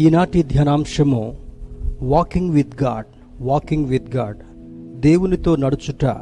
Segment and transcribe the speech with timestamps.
[0.00, 1.36] ఈనాటి ధ్యానాంశము
[2.02, 3.06] walking with God
[3.40, 4.36] walking with God
[5.00, 6.16] దేవునితో నడుచుట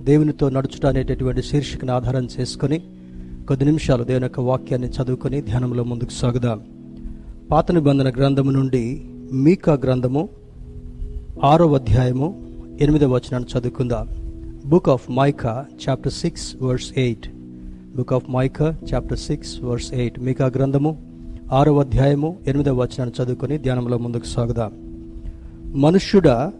[0.00, 2.78] దేవునితో నడుచుట అనేటటువంటి శీర్షికను ఆధారం చేసుకొని
[3.48, 6.62] కొద్ది నిమిషాలు దేవుని యొక్క వాక్యాన్ని చదువుకొని ధ్యానంలో ముందుకు సాగుదాం.
[7.50, 10.28] పాత నిబంధన గ్రంథము నుండి మీకా గ్రంథము
[11.44, 12.46] ఆరో అధ్యాయము
[12.80, 14.08] ఎనిమిదవ వచనాన్ని చదువుకుందాం.
[14.66, 17.28] Book of Micah chapter six verse eight
[17.96, 21.07] book of Micah chapter six verse eight మీకా గ్రంథము
[21.52, 24.72] ఆరో అధ్యాయము ఎనిమిదవ వచనాన్ని చదువుకొని ధ్యానంలో ముందుకు సాగుదాం.
[25.80, 26.52] మనుష్యుడా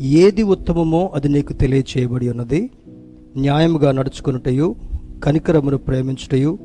[0.00, 2.70] ఏది ఉత్తమమో అది నీకు తెలియచేయబడి ఉన్నది.
[3.36, 4.74] న్యాయముగా నడుచుకున్నటయు
[5.24, 6.58] కనికరమును ప్రేమించుటయు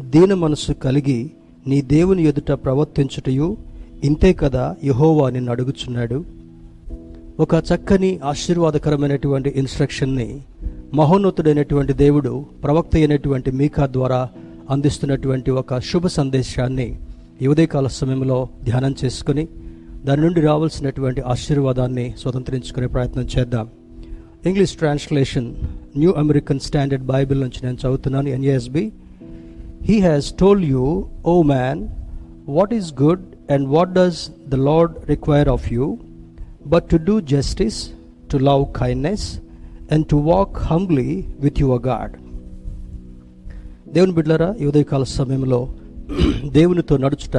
[0.00, 1.30] దీన మనస్సు కలిగి
[1.66, 3.56] నీ దేవుని ఎదుట ప్రవర్తించుటయు
[4.04, 6.24] ఇంతే కదా యహోవా నిన్ను అడుగుచున్నాడు.
[7.40, 10.40] ఒక చక్కని ఆశీర్వాదకరమైనటువంటి ఇన్స్ట్రక్షన్ని
[10.94, 14.28] మహోన్నతుడైనటువంటి దేవుడు ప్రవక్త అయినటువంటి మీకా ద్వారా
[14.70, 16.98] అందిస్తున్నటువంటి ఒక శుభ సందేశాన్ని
[17.40, 19.44] ఈ ఉదయకాల సమయంలో ధ్యానం చేసుకుని
[20.04, 23.66] దాని నుండి రావాల్సినటువంటి ఆశీర్వాదాన్ని స్వతంత్రించుకునే ప్రయత్నం చేద్దాం.
[24.46, 25.48] English translation
[25.96, 28.84] New American Standard Bible నుంచి నేను చదువుతున్నాను NASB
[29.82, 30.84] he has told you
[31.24, 31.80] O man
[32.48, 35.86] what is good and what does the Lord require of you
[36.66, 37.80] but to do justice
[38.30, 39.26] to love kindness
[39.90, 41.08] and to walk humbly
[41.40, 42.14] with your God
[43.92, 45.60] దేవుని బిడ్లరా ఈ ఉదయకాల సమయంలో
[46.56, 47.36] దేవునితో నడుచుట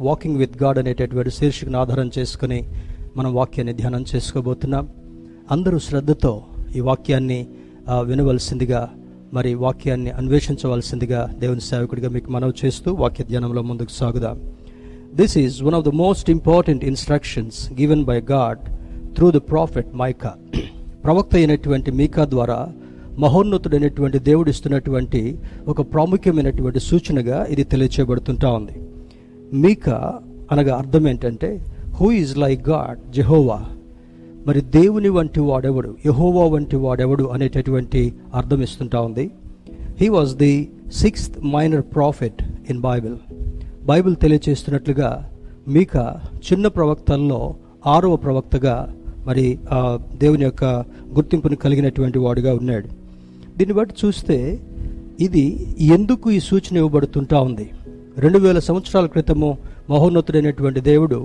[0.00, 2.58] walking with God అనేటటువంటి శీర్షికను ఆధారం చేసుకుని
[3.16, 4.88] మనం వాక్యాన్ని ధ్యానం చేసుకోబోతున్నాం.
[5.50, 6.42] అందరూ శ్రద్ధతో
[6.76, 7.46] ఈ వాక్యాన్ని
[8.02, 8.90] వినవలసిందిగా
[9.32, 14.38] మరి వాక్యాన్ని అన్వేషించవలసిందిగా దేవుని సేవకుడిగా మీకు మనవి చేస్తూ వాక్య ధ్యానంలో ముందుకు సాగుదాం.
[15.14, 18.62] This is one of the most important instructions given by God
[19.16, 20.32] through the prophet Micah
[21.04, 22.58] ప్రవక్త అయినటువంటి మీకా ద్వారా
[23.18, 28.72] మహోన్నతుడైనటువంటి దేవుడు ఇస్తున్నటువంటి ఒక ప్రాముఖ్యమైనటువంటి సూచనగా ఇది తెలియచేయబడుతుంటా ఉంది.
[29.52, 30.20] మీకా
[30.52, 33.62] అనగా అర్థం ఏంటంటే who is like God Jehovah
[34.46, 35.96] మరి దేవుని వంటి వాడెవడు?
[36.06, 39.30] యహోవా వంటి వాడెవడు అనేటటువంటి అర్థం ఇస్తుంటా ఉంది.
[40.00, 43.16] He was the sixth minor prophet in Bible
[43.84, 45.30] Bible తెలియచేస్తున్నట్లుగా
[45.68, 45.96] మీక
[46.52, 47.54] చిన్న ప్రవక్తల్లో
[47.86, 48.94] ఆరవ ప్రవక్తగా
[49.26, 50.64] మరి ఆ దేవుని యొక్క
[51.14, 53.03] గుర్తింపును కలిగినటువంటి వాడుగా ఉన్నాడు.
[53.56, 54.36] దీన్ని బట్టి చూస్తే
[55.26, 55.44] ఇది
[55.96, 57.66] ఎందుకు ఈ సూచన ఇవ్వబడుతుంటా ఉంది?
[58.24, 59.50] రెండు వేల సంవత్సరాల క్రితము
[59.90, 61.18] మహోన్నతుడైనటువంటి దేవుడు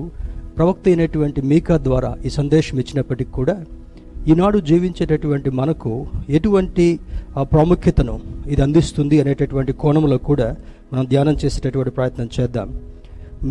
[0.57, 3.55] ప్రవక్త అయినటువంటి మీకా ద్వారా ఈ సందేశం ఇచ్చినప్పటికీ కూడా
[4.31, 5.91] ఈనాడు జీవించేటటువంటి మనకు
[6.37, 6.85] ఎటువంటి
[7.53, 8.15] ప్రాముఖ్యతను
[8.53, 10.47] ఇది అందిస్తుంది అనేటటువంటి కోణంలో కూడా
[10.91, 12.69] మనం ధ్యానం చేసేటటువంటి ప్రయత్నం చేద్దాం.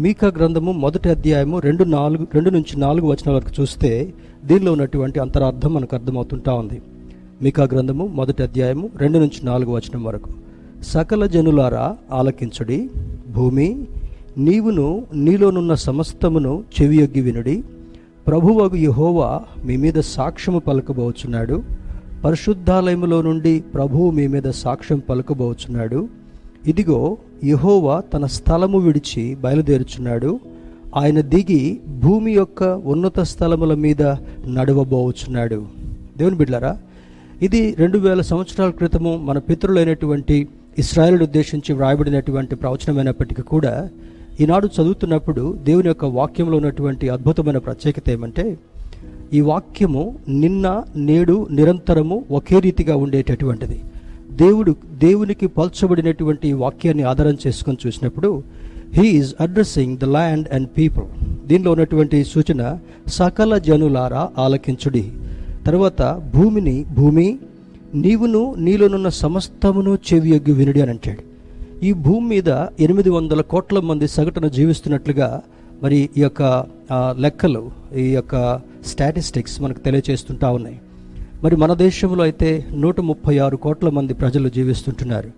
[0.03, 3.91] మీకా గ్రంథము మొదటి అధ్యాయము రెండు నాలుగు రెండు నుంచి నాలుగు వచనాల వరకు చూస్తే
[4.51, 6.79] దీనిలో ఉన్నటువంటి అంతరార్థం మనకు అర్థమవుతుంటా ఉంది.
[7.43, 10.31] మీకా గ్రంథము మొదటి అధ్యాయము రెండు నుంచి నాలుగు వచనం వరకు.
[10.83, 12.91] సకల జనులారా ఆలకించుడి
[13.35, 13.85] భూమి
[14.39, 17.65] నీవును నీలోనున్న సమస్తమును చెవియొగ్గి వినుడి.
[18.27, 21.63] ప్రభువగు యహోవా మీ మీద సాక్ష్యము పలకబోచున్నాడు.
[22.25, 26.09] పరిశుద్ధాలయములో నుండి ప్రభువు మీ మీద సాక్ష్యం పలుకబోచున్నాడు.
[26.67, 30.41] ఇదిగో యహోవా తన స్థలము విడిచి బయలుదేరుచున్నాడు.
[30.97, 34.03] ఆయన దిగి భూమి యొక్క ఉన్నత స్థలముల మీద
[34.47, 35.67] నడవబోచున్నాడు.
[36.19, 36.79] దేవుని బిడ్లారా
[37.47, 40.37] ఇది రెండు వేల సంవత్సరాల క్రితము మన పితరులైనటువంటి
[40.79, 43.73] ఇస్రాయల్ ఉద్దేశించి వ్రాయబడినటువంటి ప్రవచనమైనప్పటికీ కూడా
[44.41, 48.45] ఈనాడు చదువుతున్నప్పుడు దేవుని యొక్క వాక్యంలో ఉన్నటువంటి అద్భుతమైన ప్రత్యేకత ఏమంటే
[49.33, 50.03] ఈ వాక్యము
[50.43, 50.67] నిన్న
[51.09, 53.79] నేడు నిరంతరము ఒకే రీతిగా ఉండేటటువంటిది.
[54.33, 58.31] దేవుడు దేవునికి పల్చబడినటువంటి ఈ వాక్యాన్ని ఆధారం చేసుకొని చూసినప్పుడు
[58.97, 61.07] he is addressing the land and people
[61.47, 62.63] దీనిలో ఉన్నటువంటి సూచన
[63.19, 65.05] సకల జనులారా ఆలకించుడి.
[65.69, 66.03] తర్వాత
[66.35, 67.39] భూమిని భూమి
[67.95, 71.23] నీవును నీలోనున్న సమస్తమును చెవియొగ్గి వినుడి అని అంటాడు.
[71.85, 72.49] ఈ భూమి మీద
[72.81, 75.43] ఎనిమిది వందల కోట్ల మంది సగటున జీవిస్తున్నట్లుగా
[75.83, 76.43] మరి ఈ యొక్క
[77.25, 80.81] లెక్కలు ఈ యొక్క స్టాటిస్టిక్స్ మనకు తెలియచేస్తుంటా ఉన్నాయి.
[81.43, 85.31] మరి మన దేశంలో అయితే నూట ముప్పై ఆరు కోట్ల మంది ప్రజలు జీవిస్తుంటున్నారు.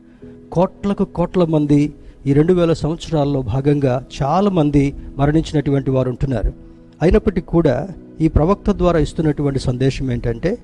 [0.52, 1.92] కోట్లకు కోట్ల మంది
[2.26, 6.69] ఈ రెండు వేల సంవత్సరాల్లో భాగంగా చాలామంది మరణించినటువంటి వారు ఉంటున్నారు.
[7.02, 7.88] అయినప్పటికీ కూడా
[8.20, 10.58] ఈ ప్రవక్త ద్వారా ఇస్తున్నటువంటి సందేశం ఏంటంటే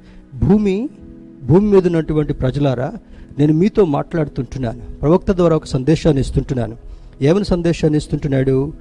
[0.45, 0.89] భూమి
[1.45, 2.93] భూమి మీద ఉన్నటువంటి ప్రజలారా
[3.39, 4.81] నేను మీతో మాట్లాడుతుంటున్నాను.
[5.03, 6.77] ప్రవక్త ద్వారా ఒక సందేశాన్ని ఇస్తుంటున్నాను.
[7.23, 8.73] ఏమని సందేశాన్ని ఇస్తుంటున్నాడు?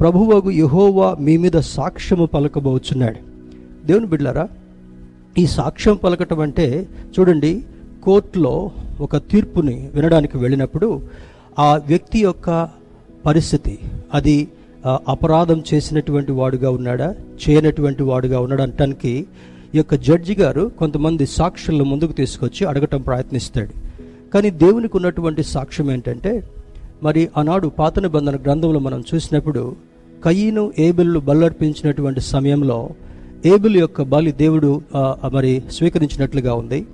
[0.00, 3.30] ప్రభువగు యహోవా మీ మీద సాక్ష్యము పలకబోచున్నాడు.
[3.86, 4.48] దేవుని బిడ్లారా
[5.38, 7.64] ఈ సాక్ష్యం పలకటం అంటే చూడండి
[8.02, 8.70] కోర్టులో
[9.00, 11.02] ఒక తీర్పుని వినడానికి వెళ్ళినప్పుడు
[11.58, 12.68] ఆ వ్యక్తి యొక్క
[13.26, 13.78] పరిస్థితి
[14.14, 14.48] అది
[14.86, 17.14] అపరాధం చేసినటువంటి వాడుగా ఉన్నాడా?
[17.42, 19.26] చేయనటువంటి వాడుగా ఉన్నాడా అనటానికి
[19.74, 23.74] ఈ యొక్క జడ్జి గారు కొంతమంది సాక్షులను ముందుకు తీసుకొచ్చి అడగటం ప్రయత్నిస్తాడు.
[24.34, 26.32] కానీ దేవునికి ఉన్నటువంటి సాక్ష్యం ఏంటంటే
[27.02, 29.76] మరి ఆనాడు పాత నిబంధన గ్రంథంలో మనం చూసినప్పుడు
[30.24, 32.88] కయ్యను ఏబిల్లు బల్లర్పించినటువంటి సమయంలో
[33.46, 34.82] ఏబిల్ యొక్క బలి దేవుడు
[35.32, 36.86] మరి స్వీకరించినట్లుగా ఉంది.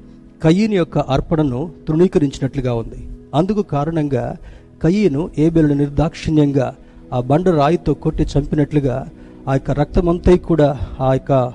[0.43, 3.09] కయ్యను యొక్క అర్పణను తృణీకరించినట్లుగా ఉంది.
[3.35, 4.37] అందుకు కారణంగా
[4.83, 6.75] కయ్యను ఏబెల్ను నిర్దాక్షిణ్యంగా
[7.13, 9.09] ఆ బండ రాయితో కొట్టి చంపినట్లుగా
[9.49, 11.53] ఆ యొక్క రక్తమంతా కూడా ఆ యొక్క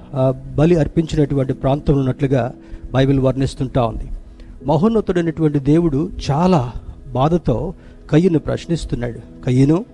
[0.56, 2.54] బలి అర్పించినటువంటి ప్రాంతంలో ఉన్నట్లుగా
[2.94, 4.08] బైబిల్ వర్ణిస్తుంటా ఉంది.
[4.66, 6.72] మహోన్నతుడైనటువంటి దేవుడు చాలా
[7.14, 7.74] బాధతో
[8.12, 9.20] కయ్యను ప్రశ్నిస్తున్నాడు.
[9.46, 9.86] కయ్యను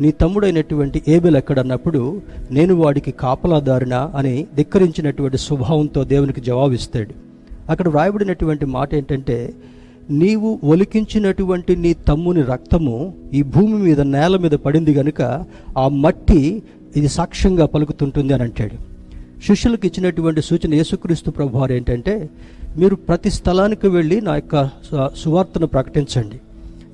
[0.00, 4.12] నీ తమ్ముడైనటువంటి ఏబెల్ ఎక్కడన్నప్పుడు నేను వాడికి కాపలాదారునా?
[4.16, 7.26] అని ధిక్కరించినటువంటి స్వభావంతో దేవునికి జవాబిస్తాడు.
[7.70, 9.54] అక్కడ వ్రాయబడినటువంటి మాట ఏంటంటే
[10.10, 15.44] నీవు ఒలికించినటువంటి నీ తమ్ముని రక్తము ఈ భూమి మీద నేల మీద పడింది గనుక
[15.78, 16.62] ఆ మట్టి
[16.96, 18.96] ఇది సాక్ష్యంగా పలుకుతుంటుంది అని అంటాడు.
[19.46, 22.30] శిష్యులకు ఇచ్చినటువంటి సూచన యేసుక్రీస్తు ప్రభు వారు ఏంటంటే
[22.76, 24.70] మీరు ప్రతి స్థలానికి వెళ్ళి నా యొక్క
[25.16, 26.40] సువార్తను ప్రకటించండి.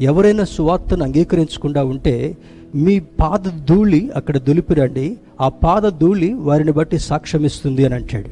[0.00, 2.36] ఎవరైనా సువార్తను అంగీకరించకుండా ఉంటే
[2.74, 5.16] మీ పాద ధూళి అక్కడ దులిపిరండి.
[5.40, 8.28] ఆ పాద ధూళి వారిని బట్టి సాక్ష్యమిస్తుంది అని అంటాడు.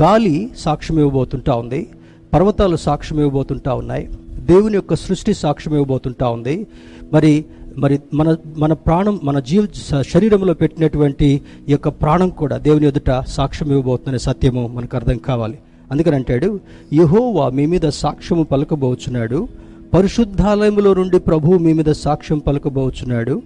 [0.00, 1.86] గాలి సాక్ష్యం ఇవ్వబోతుంటా ఉంది.
[2.34, 4.08] పర్వతాలు సాక్ష్యం ఇవ్వబోతుంటా ఉన్నాయి.
[4.38, 6.66] దేవుని యొక్క సృష్టి సాక్ష్యం ఇవ్వబోతుంటా ఉంది.
[7.12, 7.44] మరి
[7.78, 9.66] మరి మన మన ప్రాణం మన జీవ
[10.02, 15.58] శరీరంలో పెట్టినటువంటి ఈ యొక్క ప్రాణం కూడా దేవుని ఎదుట సాక్ష్యం ఇవ్వబోతుందనే సత్యము మనకు అర్థం కావాలి.
[15.90, 16.60] అందుకని అంటాడు
[16.92, 19.48] యహోవా మీ మీద సాక్ష్యము పలకబోచున్నాడు.
[19.94, 23.42] పరిశుద్ధాలయములో నుండి ప్రభువు మీ మీద సాక్ష్యం పలకబోచున్నాడు.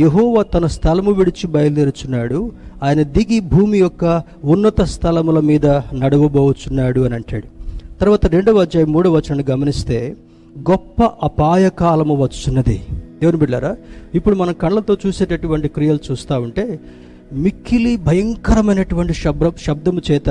[0.00, 2.52] యహోవా తన స్థలము విడిచి బయలుదేరుచున్నాడు.
[2.82, 7.59] ఆయన దిగి భూమి యొక్క ఉన్నత స్థలముల మీద నడవబోచున్నాడు అని అంటాడు.
[8.00, 9.96] తర్వాత రెండవ అధ్యాయం మూడవ వచనాన్ని గమనిస్తే
[10.68, 12.76] గొప్ప అపాయకాలము వచ్చున్నది
[13.20, 13.72] దేవుని బిడ్డారా
[14.18, 16.64] ఇప్పుడు మనం కళ్ళతో చూసేటటువంటి క్రియలు చూస్తూ ఉంటే
[17.44, 20.28] మిక్కిలి భయంకరమైనటువంటి శబ్ద శబ్దము చేత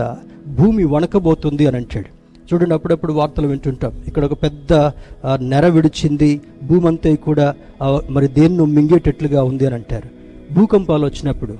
[0.59, 2.09] భూమి వణకబోతుంది అని అంటాడు.
[2.47, 3.93] చూడండి అప్పుడప్పుడు వార్తలు వింటుంటాం.
[4.09, 4.73] ఇక్కడ ఒక పెద్ద
[5.51, 6.31] నెర విడిచింది
[6.69, 7.47] భూమి అంతా కూడా
[8.15, 10.09] మరి దేన్ను మింగేటట్లుగా ఉంది అని అంటారు.
[10.55, 11.55] భూకంపాలు వచ్చినప్పుడు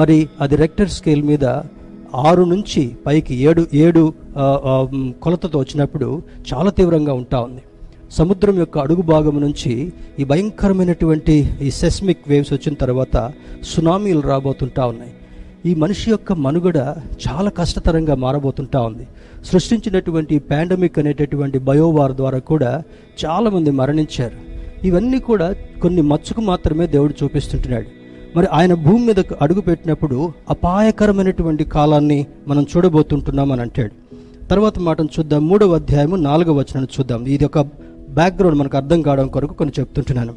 [0.00, 1.44] మరి అది రెక్టర్ స్కేల్ మీద
[2.14, 4.12] ఆరు నుంచి పైకి ఏడు ఏడు
[5.22, 7.62] కొలతతో వచ్చినప్పుడు చాలా తీవ్రంగా ఉంటా ఉంది.
[8.18, 13.16] సముద్రం యొక్క అడుగు భాగం నుంచి ఈ భయంకరమైనటువంటి ఈ సెస్మిక్ వేవ్స్ వచ్చిన తర్వాత
[13.64, 15.12] సునామీలు రాబోతుంటా ఉన్నాయి.
[15.66, 16.78] ఈ మనిషి యొక్క మనుగడ
[17.24, 19.06] చాలా కష్టతరంగా మారబోతుంటా ఉంది.
[19.50, 22.82] సృష్టించినటువంటి పాండమిక్ అనేటటువంటి బయోవార్ ద్వారా కూడా
[23.24, 24.38] చాలామంది మరణించారు.
[24.88, 27.99] ఇవన్నీ కూడా కొన్ని మచ్చుకు మాత్రమే దేవుడు చూపిస్తుంటున్నాడు.
[28.36, 33.92] మరి ఆయన భూమి మీద అడుగు పెట్టినప్పుడు అపాయకరమైనటువంటి కాలాన్ని మనం చూడబోతుంటున్నాం అని అంటాడు.
[34.46, 35.48] తర్వాత మాటను చూద్దాం.
[35.48, 37.26] మూడవ అధ్యాయము నాలుగవ వచనాన్ని చూద్దాం.
[37.26, 37.58] ఇది ఒక
[38.10, 40.34] బ్యాక్గ్రౌండ్ మనకు అర్థం కావడం కొరకు కొన్ని చెప్తుంటున్నాను.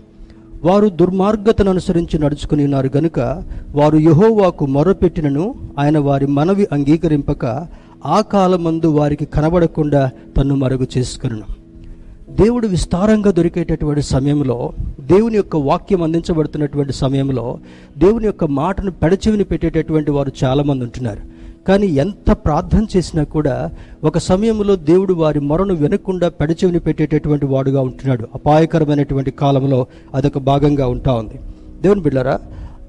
[0.63, 3.43] వారు దుర్మార్గతను అనుసరించి నడుచుకుని ఉన్నారు గనుక
[3.75, 7.67] వారు యహోవాకు మొరపెట్టినను ఆయన వారి మనవి అంగీకరింపక
[8.05, 11.62] ఆ కాలమందు వారికి కనబడకుండా తన్ను మరుగు చేసుకును
[12.29, 17.59] దేవుడు విస్తారంగా దొరికేటటువంటి సమయంలో దేవుని యొక్క వాక్యం అందించబడుతున్నటువంటి సమయంలో
[17.97, 21.21] దేవుని యొక్క మాటను పెడచెవిని పెట్టేటటువంటి వారు చాలామంది ఉంటున్నారు.
[21.67, 23.71] కానీ ఎంత ప్రార్థన చేసినా కూడా
[24.03, 28.27] ఒక సమయంలో దేవుడు వారి మొరను వినకుండా పెడచెవిని పెట్టేటటువంటి వాడుగా ఉంటున్నాడు.
[28.35, 31.39] అపాయకరమైనటువంటి కాలంలో అదొక భాగంగా ఉంటా ఉంది.
[31.81, 32.39] దేవుని బిడ్డారా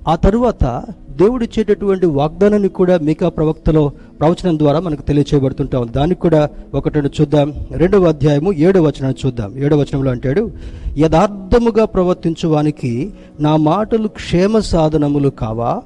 [0.09, 6.99] ఆ తరువాత దేవుడు ఇచ్చేటటువంటి వాగ్దానాన్ని కూడా మీకా ప్రవక్తలో ప్రవచనం ద్వారా మనకు తెలియచేయబడుతుంటాం దానికి కూడా ఒకటి
[6.99, 7.55] చూద్దాం.
[7.71, 9.59] రెండవ అధ్యాయము ఏడవ వచనాన్ని చూద్దాం.
[9.59, 10.51] ఏడవ వచనంలో అంటాడు
[10.99, 15.83] యథార్థముగా ప్రవర్తించువానికి నా మాటలు క్షేమ సాధనములు కావా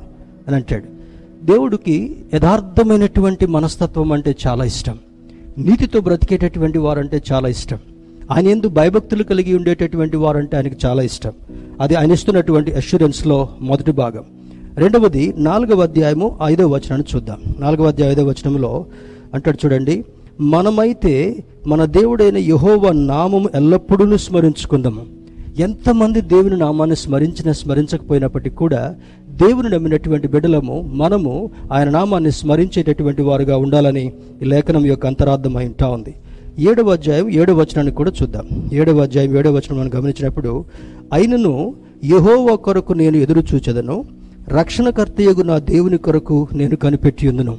[0.48, 0.84] అని అంటాడు.
[1.46, 4.98] దేవుడికి యథార్థమైనటువంటి మనస్తత్వం అంటే చాలా ఇష్టం.
[5.58, 7.78] నీతితో బ్రతికేటటువంటి వారంటే చాలా ఇష్టం.
[8.30, 11.32] ఆయన ఎందు భయభక్తులు కలిగి ఉండేటటువంటి వారంటే ఆయనకు చాలా ఇష్టం.
[11.80, 14.24] అది ఆయన ఇస్తున్నటువంటి అష్యూరెన్స్లో మొదటి భాగం.
[14.74, 17.38] రెండవది నాలుగవ అధ్యాయము ఐదవ వచనాన్ని చూద్దాం.
[17.58, 18.86] నాలుగవ అధ్యాయ ఐదవ వచనంలో
[19.34, 20.04] అంటాడు చూడండి
[20.40, 25.02] మనమైతే మన దేవుడైన యహోవ నామము ఎల్లప్పుడూ స్మరించుకుందాము.
[25.58, 28.94] ఎంతమంది దేవుని నామాన్ని స్మరించిన స్మరించకపోయినప్పటికీ కూడా
[29.28, 36.14] దేవుని నమ్మినటువంటి బిడ్డలము మనము ఆయన నామాన్ని స్మరించేటటువంటి వారుగా ఉండాలని ఈ లేఖనం యొక్క అంతరార్థం ఉంటా ఉంది.
[36.58, 38.46] ఏడవ అధ్యాయం ఏడవ వచనాన్ని కూడా చూద్దాం.
[38.72, 40.64] ఏడవ అధ్యాయం ఏడవ వచనం మనం గమనించినప్పుడు
[41.12, 41.74] అయినను
[42.04, 44.04] యహోవ కొరకు నేను ఎదురు చూచదను
[44.48, 47.56] రక్షణకర్తయగు నా దేవుని కొరకు నేను కనిపెట్టి ఉందను.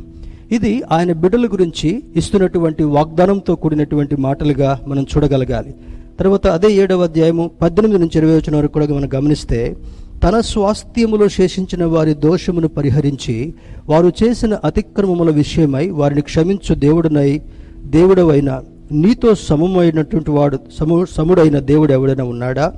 [0.52, 5.74] ఇది ఆయన బిడ్డల గురించి ఇస్తున్నటువంటి వాగ్దానంతో కూడినటువంటి మాటలుగా మనం చూడగలగాలి.
[6.20, 9.76] తర్వాత అదే ఏడవ అధ్యాయము పద్దెనిమిది నుంచి ఇరవై వచ్చిన వరకు కూడా మనం గమనిస్తే
[10.24, 13.54] తన స్వాస్థ్యములో శేషించిన వారి దోషమును పరిహరించి
[13.90, 17.42] వారు చేసిన అతిక్రమముల విషయమై వారిని క్షమించు దేవుడునై
[17.86, 22.74] దేవుడవైన నీతో సమమైనటువంటి వాడు సము సముడైన దేవుడు ఎవడైనా ఉన్నాడా?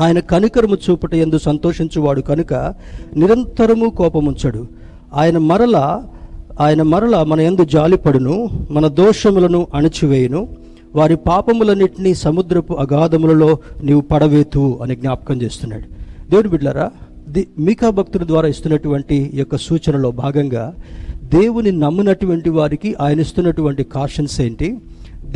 [0.00, 2.54] ఆయన కనికరము చూపుట ఎందు సంతోషించువాడు కనుక
[3.16, 4.66] నిరంతరము కోపముంచడు.
[5.14, 6.02] ఆయన మరల
[6.60, 10.48] ఆయన మరల మన ఎందు జాలిపడును మన దోషములను అణచివేయును.
[10.94, 15.84] వారి పాపములన్నింటినీ సముద్రపు అగాధములలో నీవు పడవేతు అని జ్ఞాపకం చేస్తున్నాడు.
[16.30, 16.90] దేవుడు బిడ్లరా
[17.28, 20.74] ది మీకా భక్తుల ద్వారా ఇస్తున్నటువంటి యొక్క సూచనలో భాగంగా
[21.24, 24.78] దేవుని నమ్మినటువంటి వారికి ఆయన ఇస్తున్నటువంటి కాషన్స్ ఏంటి?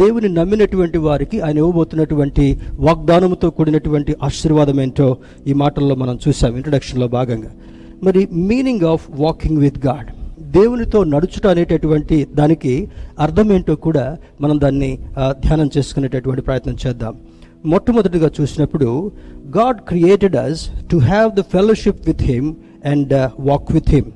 [0.00, 7.50] దేవుని నమ్మినటువంటి వారికి ఆయన ఇవ్వబోతున్నటువంటి వాగ్దానంతో కూడినటువంటి ఆశీర్వాదం ఏంటో ఈ మాటల్లో మనం చూసాం ఇంట్రడక్షన్లో భాగంగా.
[8.02, 10.09] మరి meaning of walking with God
[10.52, 12.88] దేవునితో నడుచుట అనేటటువంటి దానికి
[13.19, 14.99] అర్థం ఏంటో కూడా మనం దాన్ని
[15.31, 17.14] ధ్యానం చేసుకునేటటువంటి ప్రయత్నం చేద్దాం.
[17.67, 19.12] మొట్టమొదటిగా చూసినప్పుడు
[19.57, 24.11] God created us to have the fellowship with him and walk with him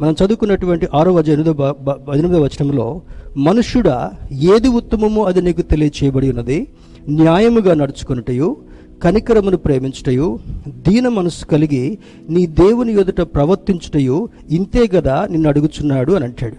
[0.00, 1.76] మనం చదువుకున్నటువంటి ఆరో వచ ఎనిమిదో
[2.14, 3.00] ఎనిమిదో వచనంలో
[3.36, 6.68] మనుష్యుడా ఏది ఉత్తమమో అది నీకు తెలియచేయబడి ఉన్నది.
[7.08, 8.56] న్యాయముగా నడుచుకున్నటయు
[9.02, 10.38] కనికరమును ప్రేమించుటయు
[10.88, 16.58] దీన మనసు కలిగి నీ దేవుని ఎదుట ప్రవర్తించుటయు ఇంతే గదా నిన్ను అడుగుచున్నాడు అని అంటాడు.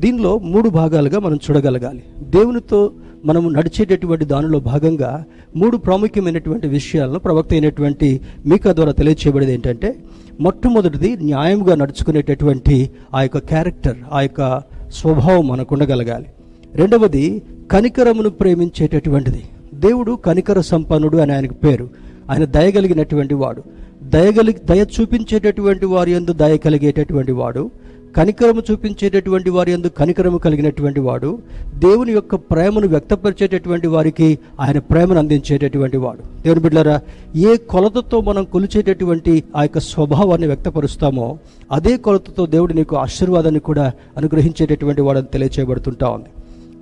[0.00, 2.02] దీనిలో మూడు భాగాలుగా మనం చూడగలగాలి.
[2.22, 2.90] దేవునితో
[3.24, 5.24] మనము నడిచేటటువంటి దానిలో భాగంగా
[5.56, 9.96] మూడు ప్రాముఖ్యమైనటువంటి విషయాలను ప్రవక్త అయినటువంటి మీకా ద్వారా తెలియచేయబడేది ఏంటంటే
[10.40, 16.26] మొట్టమొదటిది న్యాయంగా నడుచుకునేటటువంటి ఆ యొక్క క్యారెక్టర్ ఆ యొక్క స్వభావం మనకు ఉండగలగాలి.
[16.74, 19.42] రెండవది కనికరమును ప్రేమించేటటువంటిది.
[19.74, 21.90] దేవుడు కనికర సంపన్నుడు అని ఆయనకు పేరు.
[22.30, 23.62] ఆయన దయగలిగినటువంటి వాడు.
[24.02, 27.70] దయగలి దయ చూపించేటటువంటి వారి యందు దయ కలిగేటటువంటి వాడు.
[28.18, 31.38] కనికరము చూపించేటటువంటి వారి యందు కనికరము కలిగినటువంటి వాడు
[31.74, 36.42] దేవుని యొక్క ప్రేమను వ్యక్తపరిచేటటువంటి వారికి ఆయన ప్రేమను అందించేటటువంటి వాడు.
[36.42, 37.00] దేవుని బిడ్డారా
[37.36, 41.38] ఏ కొలతతో మనం కొలిచేటటువంటి ఆ యొక్క స్వభావాన్ని వ్యక్తపరుస్తామో
[41.72, 46.28] అదే కొలతతో దేవుడు నీకు ఆశీర్వాదాన్ని కూడా అనుగ్రహించేటటువంటి వాడని తెలియచేయబడుతుంటా ఉంది.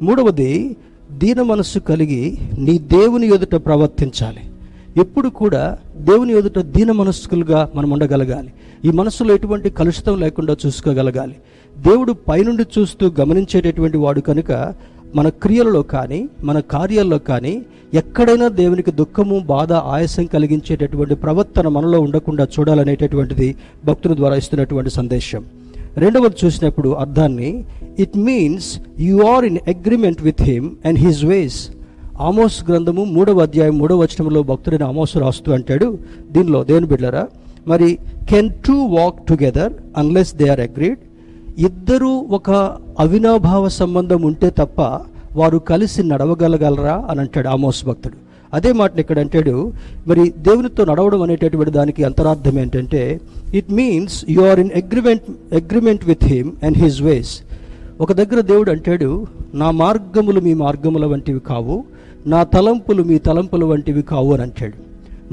[0.03, 0.77] మూడవది
[1.13, 4.41] దీన మనస్సు కలిగి నీ దేవుని ఎదుట ప్రవర్తించాలి.
[4.97, 8.53] ఎప్పుడు కూడా దేవుని ఎదుట దీన మనస్కులుగా మనం ఉండగలగాలి.
[8.85, 11.37] ఈ మనసులో ఎటువంటి కలుషితం లేకుండా చూసుకోగలగాలి.
[11.79, 14.75] దేవుడు పైనుండి చూస్తూ గమనించేటటువంటి వాడు కనుక
[15.15, 17.63] మన క్రియలలో కానీ మన కార్యాల్లో కానీ
[17.95, 25.45] ఎక్కడైనా దేవునికి దుఃఖము బాధ ఆయాసం కలిగించేటటువంటి ప్రవర్తన మనలో ఉండకుండా చూడాలనేటటువంటిది భక్తుల ద్వారా ఇస్తున్నటువంటి సందేశం.
[25.97, 27.65] రెండవది చూసినప్పుడు అర్థాన్ని
[27.99, 31.71] it means you are in agreement with him and his ways
[32.21, 35.89] Amos గ్రంథము మూడవ అధ్యాయం మూడవ వచనంలో భక్తుడైన ఆమోస్ రాస్తూ అంటాడు
[36.31, 37.25] దీనిలో దేవుని బిడ్డరా
[37.67, 37.89] మరి
[38.29, 41.01] can two walk together unless they are agreed
[41.59, 42.51] ఇద్దరూ ఒక
[42.99, 44.81] అవినాభావ సంబంధం ఉంటే తప్ప
[45.35, 48.17] వారు కలిసి నడవగలగలరా అని అంటాడు ఆమోస్ భక్తుడు.
[48.53, 49.55] అదే మాటను ఇక్కడ అంటాడు
[50.07, 53.03] మరి దేవునితో నడవడం అనేటటువంటి దానికి అంతరార్థం ఏంటంటే
[53.55, 57.33] it means you are in agreement agreement with him and his ways
[58.01, 61.85] ఒక దగ్గర దేవుడు అంటాడు నా మార్గములు మీ మార్గముల వంటివి కావు
[62.27, 64.73] నా తలంపులు మీ తలంపుల వంటివి కావు అని అంటాడు.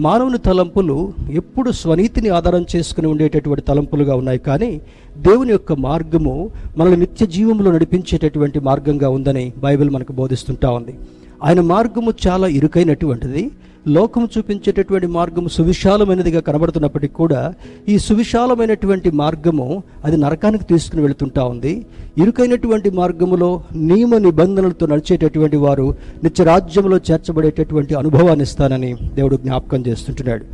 [0.01, 4.81] మానవుని తలంపులు ఎప్పుడు స్వనీతిని ఆధారం చేసుకుని ఉండేటటువంటి తలంపులుగా ఉన్నాయి కానీ
[5.17, 10.95] దేవుని యొక్క మార్గము మనల్ని నిత్య జీవంలో నడిపించేటటువంటి మార్గంగా ఉందని బైబిల్ మనకు బోధిస్తుంటా ఉంది.
[11.43, 13.51] ఆయన మార్గము చాలా ఇరుకైనటువంటిది.
[13.87, 17.53] లోకం చూపించేటటువంటి మార్గము సువిశాలమైనదిగా కనబడుతున్నప్పటికీ కూడా
[17.89, 21.85] ఈ సువిశాలమైనటువంటి మార్గము అది నరకానికి తీసుకుని వెళుతుంటా ఉంది.
[22.17, 30.45] ఇరుకైనటువంటి మార్గములో నియమ నిబంధనలతో నడిచేటటువంటి వారు నిత్యరాజ్యంలో చేర్చబడేటటువంటి అనుభవాన్ని ఇస్తానని దేవుడు జ్ఞాపకం చేస్తుంటున్నాడు.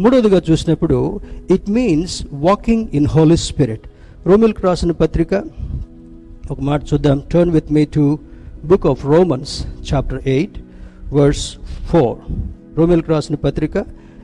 [0.00, 3.80] మూడవదిగా చూసినప్పుడు it means walking in Holy Spirit
[4.26, 5.34] రోమిల్కి రాసిన పత్రిక
[6.50, 7.22] ఒక మాట చూద్దాం.
[7.32, 8.18] Turn with me to
[8.64, 10.58] book of Romans chapter eight
[11.12, 12.32] verse four
[12.76, 13.76] రోమిల్కి రాసిన పత్రిక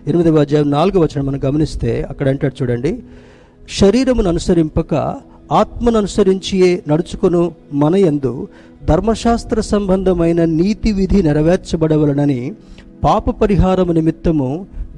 [0.07, 2.93] ఎనిమిదవ అధ్యాయం నాలుగు వచనం మనం గమనిస్తే అక్కడ అంటాడు చూడండి
[3.81, 4.95] శరీరమును అనుసరింపక
[5.53, 7.43] ఆత్మను అనుసరించియే నడుచుకును
[7.73, 8.33] మన యందు
[8.85, 12.41] ధర్మశాస్త్ర సంబంధమైన నీతి విధి నెరవేర్చబడవలనని
[13.05, 14.49] పాప పరిహారము నిమిత్తము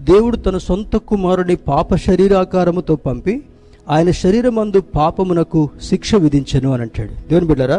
[0.05, 3.35] దేవుడు తన సొంత కుమారుని పాప శరీరాకారముతో పంపి
[3.91, 7.13] ఆయన శరీరమందు పాపమునకు శిక్ష విధించను అని అంటాడు.
[7.29, 7.79] దేవుని బిడ్డరా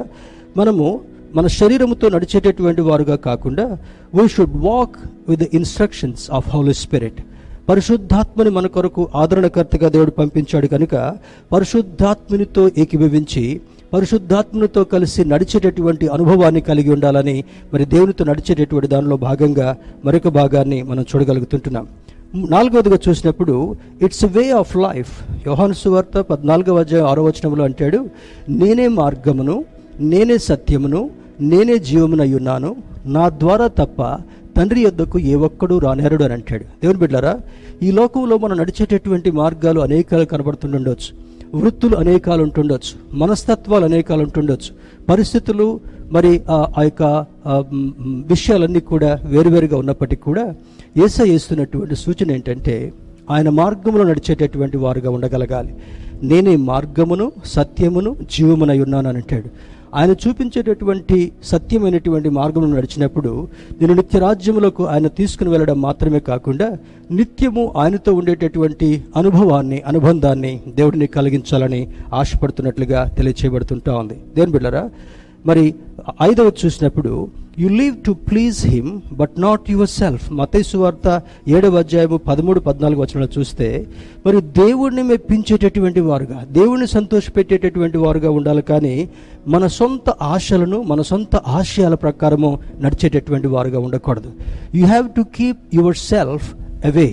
[0.58, 0.88] మనము
[1.36, 3.66] మన శరీరముతో నడిచేటటువంటి వారుగా కాకుండా
[4.16, 4.98] we should walk
[5.30, 7.20] with the instructions of holy spirit
[7.70, 10.96] పరిశుద్ధాత్మని మన కొరకు ఆదరణకర్తగా దేవుడు పంపించాడు కనుక
[11.52, 13.44] పరిశుద్ధాత్మనితో ఏకీభవించి
[13.94, 17.36] పరిశుద్ధాత్మనితో కలిసి నడిచేటటువంటి అనుభవాన్ని కలిగి ఉండాలని
[17.74, 19.68] మరి దేవునితో నడిచేటటువంటి దానిలో భాగంగా
[20.06, 21.86] మరొక భాగాన్ని మనం చూడగలుగుతుంటున్నాం.
[22.50, 23.56] నాలుగవదిగా చూసినప్పుడు
[24.02, 25.12] ఇట్స్ వే ఆఫ్ లైఫ్
[25.48, 28.00] యోహాను సువార్త పద్నాలుగవ అధ్యాయం ఆరో వచనంలో అంటాడు
[28.50, 29.56] నేనే మార్గమును
[30.00, 31.02] నేనే సత్యమును
[31.42, 32.76] నేనే జీవమునై ఉన్నాను
[33.06, 34.02] నా ద్వారా తప్ప
[34.58, 36.64] తండ్రి యొద్దకు ఏ ఒక్కడూ రానేరడు అని అంటాడు.
[36.64, 37.40] దేవుని బిడ్డారా
[37.84, 41.36] ఈ లోకంలో మనం నడిచేటటువంటి మార్గాలు అనేకాలు కనబడుతుండొచ్చు.
[41.58, 43.18] వృత్తులు అనేకాలు ఉంటుండొచ్చు.
[43.18, 44.76] మనస్తత్వాలు అనేకాలు ఉంటుండొచ్చు.
[45.10, 45.80] పరిస్థితులు
[46.12, 47.26] మరి ఆ ఆ యొక్క
[48.30, 50.56] విషయాలన్నీ కూడా వేరువేరుగా ఉన్నప్పటికీ కూడా
[51.06, 52.94] ఏస చేస్తున్నటువంటి సూచన ఏంటంటే
[53.32, 55.76] ఆయన మార్గంలో నడిచేటటువంటి వారుగా ఉండగలగాలి.
[56.24, 59.75] నేనే మార్గమును సత్యమును జీవమునై ఉన్నాను అని అంటాడు.
[59.96, 63.32] ఆయన చూపించేటటువంటి సత్యమైనటువంటి మార్గంలో నడిచినప్పుడు
[63.82, 66.68] నేను నిత్య రాజ్యములకు ఆయన తీసుకుని వెళ్ళడం మాత్రమే కాకుండా
[67.12, 71.82] నిత్యము ఆయనతో ఉండేటటువంటి అనుభవాన్ని అనుబంధాన్ని దేవుడిని కలిగించాలని
[72.14, 74.18] ఆశపడుతున్నట్లుగా తెలియచేయబడుతుంటా ఉంది.
[74.36, 74.84] దేని బిడ్డరా
[75.48, 75.74] మరి
[76.22, 77.28] ఐదవ చూసినప్పుడు
[77.60, 83.28] you live to please him but not yourself మతేసు వార్త ఏడవ అధ్యాయము పదమూడు పద్నాలుగు వచ్చిన
[83.38, 83.88] చూస్తే
[84.26, 89.10] మరి దేవుణ్ణి మెప్పించేటటువంటి వారుగా దేవుణ్ణి సంతోషపెట్టేటటువంటి వారుగా ఉండాలి కానీ
[89.48, 94.32] మన సొంత ఆశలను మన సొంత ఆశయాల ప్రకారము నడిచేటటువంటి వారుగా ఉండకూడదు.
[94.76, 96.48] You have to keep yourself
[96.86, 97.08] away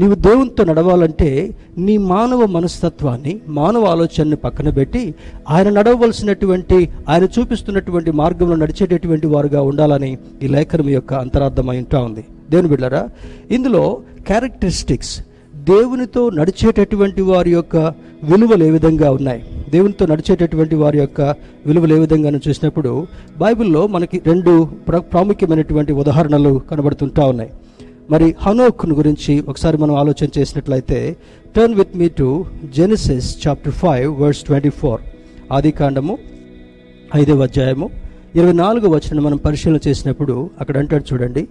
[0.00, 5.14] నీవు దేవునితో నడవాలంటే నీ మానవ మనస్తత్వాన్ని మానవ ఆలోచనని పక్కన పెట్టి
[5.48, 12.24] ఆయన నడవలసినటువంటి ఆయన చూపిస్తున్నటువంటి మార్గంలో నడిచేటటువంటి వారుగా ఉండాలని ఈ లేఖనం యొక్క అంతరార్థమై ఉంటా ఉంది.
[12.50, 13.08] దేవుని బిడ్డరా
[13.50, 15.20] ఇందులో క్యారెక్టరిస్టిక్స్
[15.54, 17.76] దేవునితో నడిచేటటువంటి వారి యొక్క
[18.22, 19.42] విలువలు ఏ విధంగా ఉన్నాయి?
[19.70, 21.20] దేవునితో నడిచేటటువంటి వారి యొక్క
[21.66, 23.06] విలువలు ఏ విధంగా చూసినప్పుడు
[23.38, 27.50] బైబిల్లో మనకి రెండు ప్ర ప్రాముఖ్యమైనటువంటి ఉదాహరణలు కనబడుతుంటా ఉన్నాయి.
[28.08, 31.16] మరి హనోక్ను గురించి ఒకసారి మనం ఆలోచన చేసినట్లయితే
[31.56, 32.44] turn with me to
[32.76, 35.00] Genesis chapter five verse twenty four
[35.52, 36.18] ఆది కాండము
[37.16, 37.90] ఐదవ అధ్యాయము
[38.34, 41.48] ఇరవై నాలుగు వచనం మనం పరిశీలన చేసినప్పుడు అక్కడ అంటాడు చూడండి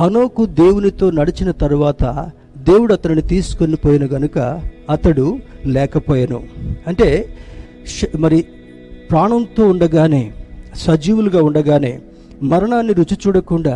[0.00, 4.38] హనోకు దేవునితో నడిచిన తరువాత దేవుడు అతనిని తీసుకుని పోయిన గనుక
[4.90, 6.40] అతడు లేకపోయాను.
[6.86, 7.08] అంటే
[8.16, 8.44] మరి
[9.10, 10.32] ప్రాణంతో ఉండగానే
[10.74, 12.00] సజీవులుగా ఉండగానే
[12.42, 13.74] మరణాన్ని రుచి చూడకుండా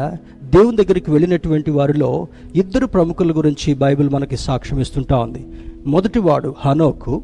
[0.48, 5.46] దేవుని దగ్గరికి వెళ్ళినటువంటి వారిలో ఇద్దరు ప్రముఖుల గురించి బైబిల్ మనకి సాక్ష్యం ఇస్తుంటా ఉంది.
[5.86, 7.22] మొదటి వాడు హనోకు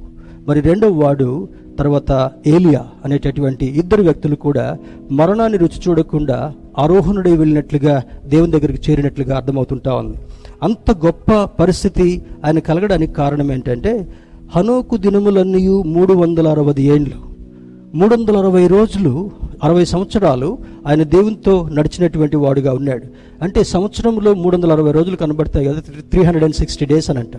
[0.48, 4.78] మరి రెండవ వాడు తర్వాత ఏలియా అనేటటువంటి ఇద్దరు వ్యక్తులు కూడా
[5.10, 10.16] మరణాన్ని రుచి చూడకుండా ఆరోహణుడై వెళ్ళినట్లుగా దేవుని దగ్గరికి చేరినట్లుగా అర్థమవుతుంటా ఉంది.
[10.62, 13.92] అంత గొప్ప పరిస్థితి ఆయన కలగడానికి కారణం ఏంటంటే
[14.56, 17.33] హనోకు దినములన్నీ మూడు వందల అరవై ఏండ్లు
[17.94, 19.30] మూడు వందల అరవై రోజులు
[19.64, 23.02] అరవై సంవత్సరాలు ఆయన దేవునితో నడిచినటువంటి వాడుగా ఉన్నాడు.
[23.44, 27.32] అంటే సంవత్సరంలో మూడు వందల అరవై రోజులు కనబడతాయి కదా three hundred and sixty days అని అంట.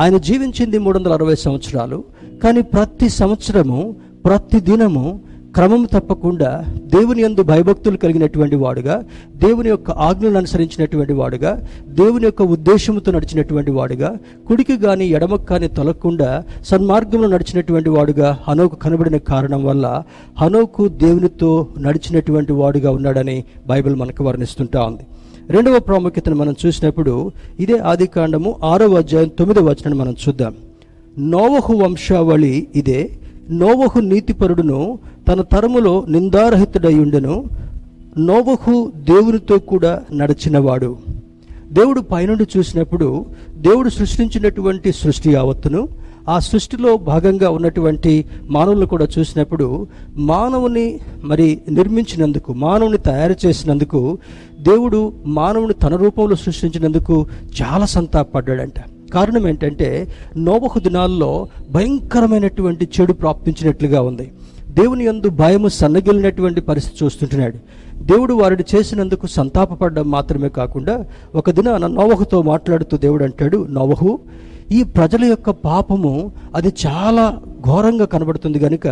[0.00, 2.04] ఆయన జీవించింది మూడు వందల అరవై సంవత్సరాలు
[2.42, 5.20] కానీ ప్రతి సంవత్సరము ప్రతి దినము
[5.54, 13.12] క్రమం తప్పకుండా దేవుని యందు భయభక్తులు కలిగినటువంటి వాడుగా దేవుని యొక్క ఆజ్ఞలను అనుసరించినటువంటి వాడుగా దేవుని యొక్క ఉద్దేశంతో
[13.12, 20.02] నడిచినటువంటి వాడుగా కుడికి గాని ఎడమకు కానీ తొలగకుండా సన్మార్గంలో నడిచినటువంటి వాడుగా హనోకు కనబడిన కారణం వల్ల
[20.40, 25.02] హనోకు దేవునితో నడిచినటువంటి వాడుగా ఉన్నాడని బైబిల్ మనకు వర్ణిస్తుంటా ఉంది.
[25.50, 30.54] రెండవ ప్రాముఖ్యతను మనం చూసినప్పుడు ఇదే ఆది కాండము ఆరవ అధ్యాయం తొమ్మిదవ వచనాన్ని మనం చూద్దాం.
[31.18, 33.10] నోవహు వంశావళి ఇదే
[33.58, 34.80] నోవహు నీతిపరుడును
[35.28, 37.36] తన తరములో నిందారహితుడై ఉండెను
[38.18, 40.96] నోవహు దేవునితో కూడా నడిచినవాడు.
[41.72, 43.08] దేవుడు పైనుండి చూసినప్పుడు
[43.58, 45.88] దేవుడు సృష్టించినటువంటి సృష్టి యావత్తును
[46.28, 48.12] ఆ సృష్టిలో భాగంగా ఉన్నటువంటి
[48.48, 49.66] మానవులను కూడా చూసినప్పుడు
[50.26, 50.86] మానవుని
[51.24, 54.00] మరి నిర్మించినందుకు మానవుని తయారు చేసినందుకు
[54.60, 57.16] దేవుడు మానవుని తన రూపంలో సృష్టించినందుకు
[57.62, 58.80] చాలా సంతాపడ్డాడంట
[59.14, 59.88] కారణం ఏంటంటే
[60.46, 61.30] నోబహు దినాల్లో
[61.70, 64.26] భయంకరమైనటువంటి చెడు ప్రాప్తించినట్లుగా ఉంది.
[64.78, 67.58] దేవుని యందు భయము సన్నగిలినటువంటి పరిస్థితి చూస్తుంటున్నాడు.
[68.10, 70.94] దేవుడు వారిని చేసినందుకు సంతాపపడడం మాత్రమే కాకుండా
[71.34, 74.12] ఒక దిన నోవహుతో మాట్లాడుతూ దేవుడు అంటాడు నోవహు
[74.72, 77.24] ఈ ప్రజల యొక్క పాపము అది చాలా
[77.66, 78.86] ఘోరంగా కనబడుతుంది కనుక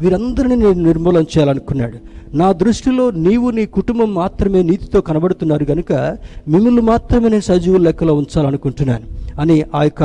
[0.00, 1.98] వీరందరినీ నేను నిర్మూలన చేయాలనుకున్నాడు.
[2.36, 5.92] నా దృష్టిలో నీవు నీ కుటుంబం మాత్రమే నీతితో కనబడుతున్నారు కనుక
[6.48, 9.06] మిమ్మల్ని మాత్రమే నేను సజీవుల లెక్కలో ఉంచాలనుకుంటున్నాను.
[9.40, 10.04] అని ఆ యొక్క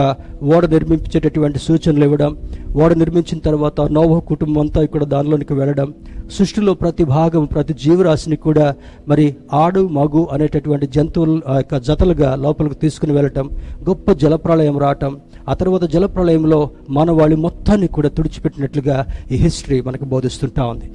[0.50, 2.32] ఓడ నిర్మించేటటువంటి సూచనలు ఇవ్వడం
[2.80, 5.90] ఓడ నిర్మించిన తర్వాత నోవో కుటుంబం అంతా ఇక్కడ దానిలోనికి వెళ్ళడం
[6.36, 8.68] సృష్టిలో ప్రతి భాగం ప్రతి జీవరాశిని కూడా
[9.08, 13.48] మరి ఆడు మగు అనేటటువంటి జంతువులు ఆ యొక్క జతలుగా లోపలికి తీసుకుని వెళ్ళటం
[13.90, 15.14] గొప్ప జలప్రళయం రావటం
[15.48, 18.98] ఆ తర్వాత జలప్రళయంలో మానవాళి మొత్తాన్ని కూడా తుడిచిపెట్టినట్లుగా
[19.32, 20.88] ఈ హిస్టరీ మనకు బోధిస్తుంటా ఉంది.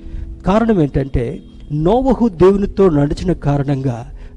[0.46, 1.24] కారణం ఏంటంటే
[1.82, 3.96] నోవహు దేవునితో నడిచిన కారణంగా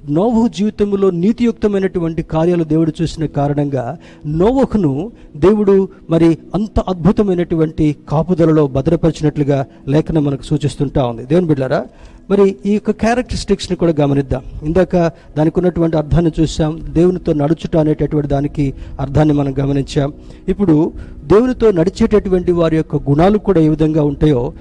[0.09, 10.23] నోవహు జీవితంలో నీతియుక్తమైనటువంటి కార్యాలు దేవుడు చూసిన కారణంగా నోవహును దేవుడు మరి అంత అద్భుతమైనటువంటి కాపుదలలో భద్రపరిచినట్లుగా లేఖనం
[10.23, 11.25] మనకు సూచిస్తుంటా ఉంది.
[11.25, 11.85] దేవుని బిడ్డారా
[12.29, 14.41] మరి ఈ యొక్క క్యారెక్టరిస్టిక్స్ని కూడా గమనిద్దాం.
[14.63, 14.95] ఇందాక
[15.37, 20.13] దానికి ఉన్నటువంటి అర్థాన్ని చూసాం దేవునితో నడుచుట అనేటటువంటి దానికి అర్థాన్ని మనం గమనించాం.
[20.47, 24.53] ఇప్పుడు దేవునితో నడిచేటటువంటి వారి యొక్క గుణాలు కూడా ఏ విధంగా ఉంటాయో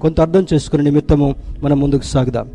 [0.00, 2.48] కొంత అర్థం చేసుకునే నిమిత్తము మనం ముందుకు సాగుదాం.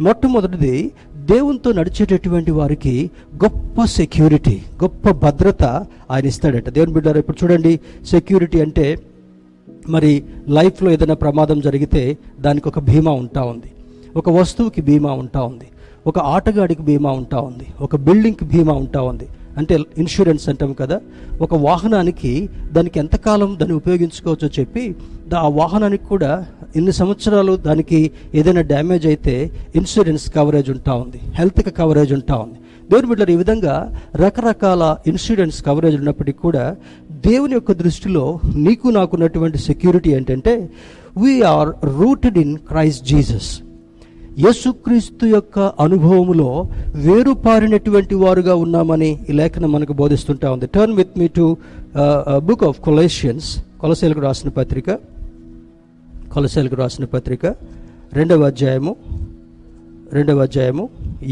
[0.00, 0.90] మొట్టమొదటిది
[1.24, 5.62] దేవునితో నడిచేటటువంటి వారికి గొప్ప సెక్యూరిటీ గొప్ప భద్రత
[6.10, 6.68] ఆయన ఇస్తాడట.
[6.68, 8.98] దేవుని బిడ్డారు ఇప్పుడు చూడండి సెక్యూరిటీ అంటే
[9.88, 13.72] మరి లైఫ్లో ఏదైనా ప్రమాదం జరిగితే దానికి ఒక బీమా ఉంటా ఉంది.
[14.16, 15.64] ఒక వస్తువుకి బీమా ఉంటా ఉంది.
[16.06, 17.66] ఒక ఆటగాడికి బీమా ఉంటా ఉంది.
[17.80, 19.28] ఒక బిల్డింగ్కి బీమా ఉంటా ఉంది.
[19.60, 20.96] అంటే ఇన్సూరెన్స్ అంటాం కదా
[21.40, 22.32] ఒక వాహనానికి
[22.72, 24.84] దానికి ఎంతకాలం దాన్ని ఉపయోగించుకోవచ్చో చెప్పి
[25.28, 26.32] దా- ఆ వాహనానికి కూడా
[26.74, 28.00] ఇన్ని సంవత్సరాలు దానికి
[28.34, 29.34] ఏదైనా డ్యామేజ్ అయితే
[29.74, 32.58] ఇన్సూరెన్స్ కవరేజ్ ఉంటా ఉంది హెల్త్కి కవరేజ్ ఉంటా ఉంది.
[32.90, 33.74] దేవుని బిడ్డలు ఈ విధంగా
[34.16, 36.64] రకరకాల ఇన్సూరెన్స్ కవరేజ్ ఉన్నప్పటికీ కూడా
[37.24, 38.24] దేవుని యొక్క దృష్టిలో
[38.60, 40.54] నీకు నాకున్నటువంటి సెక్యూరిటీ ఏంటంటే
[41.16, 43.50] we are rooted in Christ Jesus
[44.42, 46.48] యేసుక్రీస్తు యొక్క అనుభవములో
[47.06, 50.66] వేరుపారినటువంటి వారుగా ఉన్నామని ఈ లేఖనం మనకు బోధిస్తుంటా ఉంది.
[50.74, 51.46] Turn with me to
[52.48, 53.48] book of Colossians
[53.80, 54.90] కొలసేలకు రాసిన పత్రిక.
[56.34, 57.44] కొలసేలకు రాసిన పత్రిక.
[58.18, 58.92] రెండవ అధ్యాయము.
[60.12, 60.84] రెండవ అధ్యాయము.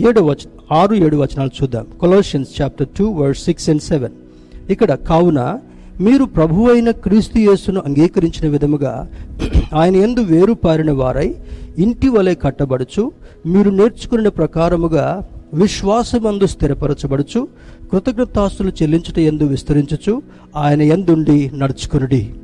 [0.06, 0.42] ఏడవ వచ
[0.78, 1.86] ఆరు ఏడు వచనాలు చూద్దాం.
[2.00, 4.16] Colossians chapter two verse six and seven
[4.74, 5.40] ఇక్కడ కావున
[6.06, 8.92] మీరు ప్రభు అయిన క్రీస్తు యేసును అంగీకరించిన విధముగా
[9.74, 11.28] ఆయన ఎందు వేరు పారిన వారై
[11.78, 13.12] ఇంటి వలె కట్టబడుచు
[13.46, 15.06] మీరు నేర్చుకున్న ప్రకారముగా
[15.54, 17.48] విశ్వాసమందు స్థిరపరచబడుచు
[17.92, 20.22] కృతజ్ఞతాస్తులు చెల్లించుట ఎందు విస్తరించుచు
[20.56, 22.34] ఆయన ఎందుండి నడుచుకునుడి.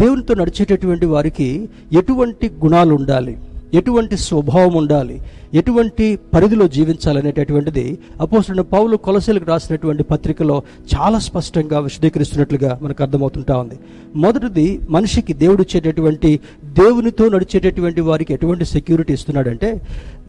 [0.00, 3.38] దేవునితో నడిచేటటువంటి వారికి ఎటువంటి గుణాలు ఉండాలి
[3.74, 5.20] ఎటువంటి స్వభావం ఉండాలి?
[5.54, 10.62] ఎటువంటి పరిధిలో జీవించాలనేటటువంటిది అపోసిన పౌలు కొలసలకు రాసినటువంటి పత్రికలో
[10.94, 13.78] చాలా స్పష్టంగా విశదీకరిస్తున్నట్లుగా మనకు అర్థమవుతుంటా ఉంది.
[14.16, 19.80] మొదటిది మనిషికి దేవుడు ఇచ్చేటటువంటి దేవునితో నడిచేటటువంటి వారికి ఎటువంటి security ఇస్తున్నాడంటే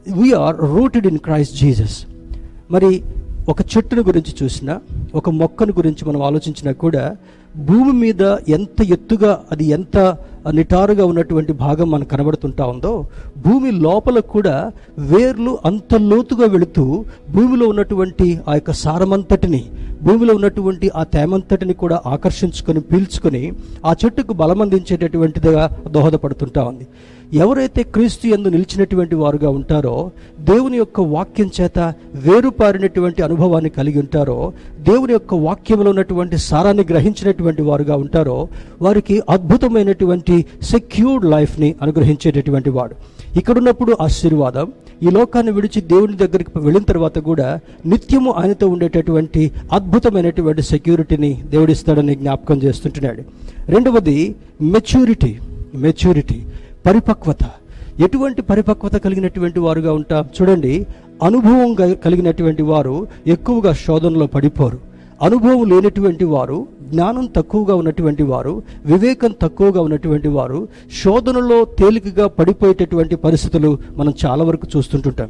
[0.07, 2.05] we are rooted in Christ Jesus
[2.71, 3.03] మరి
[3.49, 4.79] ఒక చెట్టును గురించి చూసినా
[5.15, 7.15] ఒక మొక్కను గురించి మనం ఆలోచించినా కూడా
[7.59, 9.97] భూమి మీద ఎంత ఎత్తుగా అది ఎంత
[10.51, 12.93] నిటారుగా ఉన్నటువంటి భాగం మనకు కనబడుతుంటా ఉందో
[13.37, 14.55] భూమి లోపల కూడా
[15.09, 16.85] వేర్లు అంత లోతుగా వెళుతూ
[17.29, 19.61] భూమిలో ఉన్నటువంటి ఆ యొక్క సారమంతటిని
[20.01, 23.43] భూమిలో ఉన్నటువంటి ఆ తేమంతటిని కూడా ఆకర్షించుకొని పీల్చుకొని
[23.85, 26.85] ఆ చెట్టుకు బలమందించేటటువంటిదిగా దోహదపడుతుంటా ఉంది.
[27.33, 31.79] ఎవరైతే క్రీస్తు ఎందు నిలిచినటువంటి వారుగా ఉంటారో దేవుని యొక్క వాక్యం చేత
[32.13, 38.47] వేరుపారినటువంటి అనుభవాన్ని కలిగి ఉంటారో దేవుని యొక్క వాక్యంలో ఉన్నటువంటి సారాన్ని గ్రహించినటువంటి వారుగా ఉంటారో
[38.81, 42.95] వారికి అద్భుతమైనటువంటి సెక్యూర్డ్ లైఫ్ని అనుగ్రహించేటటువంటి వాడు.
[43.37, 44.71] ఇక్కడున్నప్పుడు ఆశీర్వాదం.
[45.03, 52.61] ఈ లోకాన్ని విడిచి దేవుని దగ్గరికి వెళ్ళిన తర్వాత కూడా నిత్యము ఆయనతో ఉండేటటువంటి అద్భుతమైనటువంటి సెక్యూరిటీని దేవుడిస్తాడని జ్ఞాపకం
[52.63, 53.23] చేస్తుంటున్నాడు.
[53.71, 55.37] రెండవది మెచ్యూరిటీ.
[55.75, 56.41] మెచ్యూరిటీ.
[56.85, 57.43] పరిపక్వత.
[57.99, 60.25] ఎటువంటి పరిపక్వత కలిగినటువంటి వారుగా ఉంటాం?
[60.41, 60.87] చూడండి
[61.23, 64.79] అనుభవం కలిగినటువంటి వారు ఎక్కువగా శోధనలో పడిపోరు.
[65.21, 70.67] అనుభవం లేనటువంటి వారు జ్ఞానం తక్కువగా ఉన్నటువంటి వారు వివేకం తక్కువగా ఉన్నటువంటి వారు
[71.03, 75.29] శోధనలో తేలికగా పడిపోయేటటువంటి పరిస్థితులు మనం చాలా వరకు చూస్తుంటుంటాం.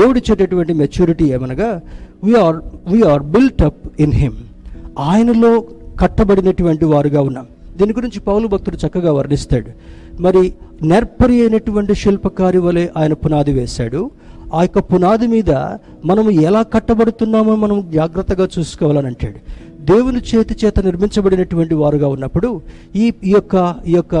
[0.00, 1.80] దేవుడిచ్చేటటువంటి మెచ్యూరిటీ ఏమనగా
[2.24, 2.56] we are
[2.92, 4.36] we are built up in him
[4.98, 5.64] ఆయనలో
[6.00, 7.46] కట్టబడినటువంటి వారుగా ఉన్నాం.
[7.76, 9.70] దీని గురించి పౌలు భక్తుడు చక్కగా వర్ణిస్తాడు.
[10.22, 14.10] మరి నెర్పరి అయినటువంటి శిల్పకారి వలె ఆయన పునాది వేశాడు.
[14.54, 15.50] ఆ యొక్క పునాది మీద
[16.04, 19.68] మనము ఎలా కట్టబడుతున్నామో మనం జాగ్రత్తగా చూసుకోవాలని అంటాడు.
[19.80, 22.60] దేవుని చేతి చేత నిర్మించబడినటువంటి వారుగా ఉన్నప్పుడు
[22.96, 24.14] ఈ ఈ యొక్క ఈ యొక్క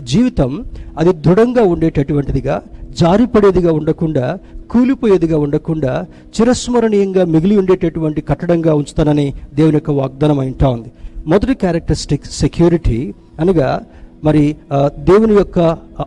[0.00, 0.64] జీవితం
[0.98, 2.62] అది దృఢంగా ఉండేటటువంటిదిగా
[3.00, 4.38] జారిపడేదిగా ఉండకుండా
[4.70, 6.06] కూలిపోయేదిగా ఉండకుండా
[6.40, 10.90] చిరస్మరణీయంగా మిగిలి ఉండేటటువంటి కట్టడంగా ఉంచుతానని దేవుని యొక్క వాగ్దానం అయింటా ఉంది.
[11.26, 13.80] మొదటి క్యారెక్టరిస్టిక్ సెక్యూరిటీ అనగా
[14.24, 15.58] మరి దేవుని యొక్క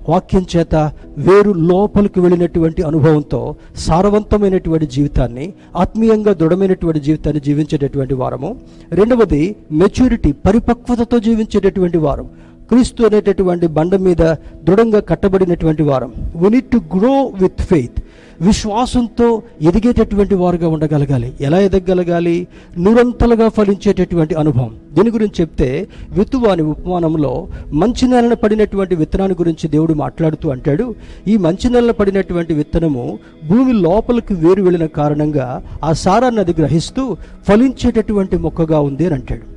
[0.10, 0.76] వాక్యం చేత
[1.18, 8.56] వేరు లోపలికి వెళ్ళినటువంటి అనుభవంతో సారవంతమైనటువంటి జీవితాన్ని ఆత్మీయంగా దృఢమైనటువంటి జీవితాన్ని జీవించేటటువంటి వారము.
[8.92, 12.30] రెండవది మెచ్యూరిటీ పరిపక్వతతో జీవించేటటువంటి వారం.
[12.70, 14.24] క్రీస్తు అనేటటువంటి బండ మీద
[14.64, 16.14] దృఢంగా కట్టబడినటువంటి వారం.
[16.36, 18.00] We need to grow with faith
[18.42, 21.34] విశ్వాసంతో ఎదిగేటటువంటి వారుగా ఉండగలగాలి.
[21.42, 22.48] ఎలా ఎదగగలగాలి?
[22.78, 24.76] నిరంతలుగా ఫలించేటటువంటి అనుభవం.
[24.94, 30.96] దీని గురించి చెప్తే విత్తువాని ఉపమానంలో మంచి నెలన పడినటువంటి విత్తనాన్ని గురించి దేవుడు మాట్లాడుతూ అంటాడు.
[31.28, 33.20] ఈ మంచి నెలన పడినటువంటి విత్తనము
[33.50, 37.18] భూమి లోపలికి వేరు వెళ్ళిన కారణంగా ఆ సారాన్ని అది గ్రహిస్తూ
[37.48, 39.55] ఫలించేటటువంటి మొక్కగా ఉంది అని అంటాడు.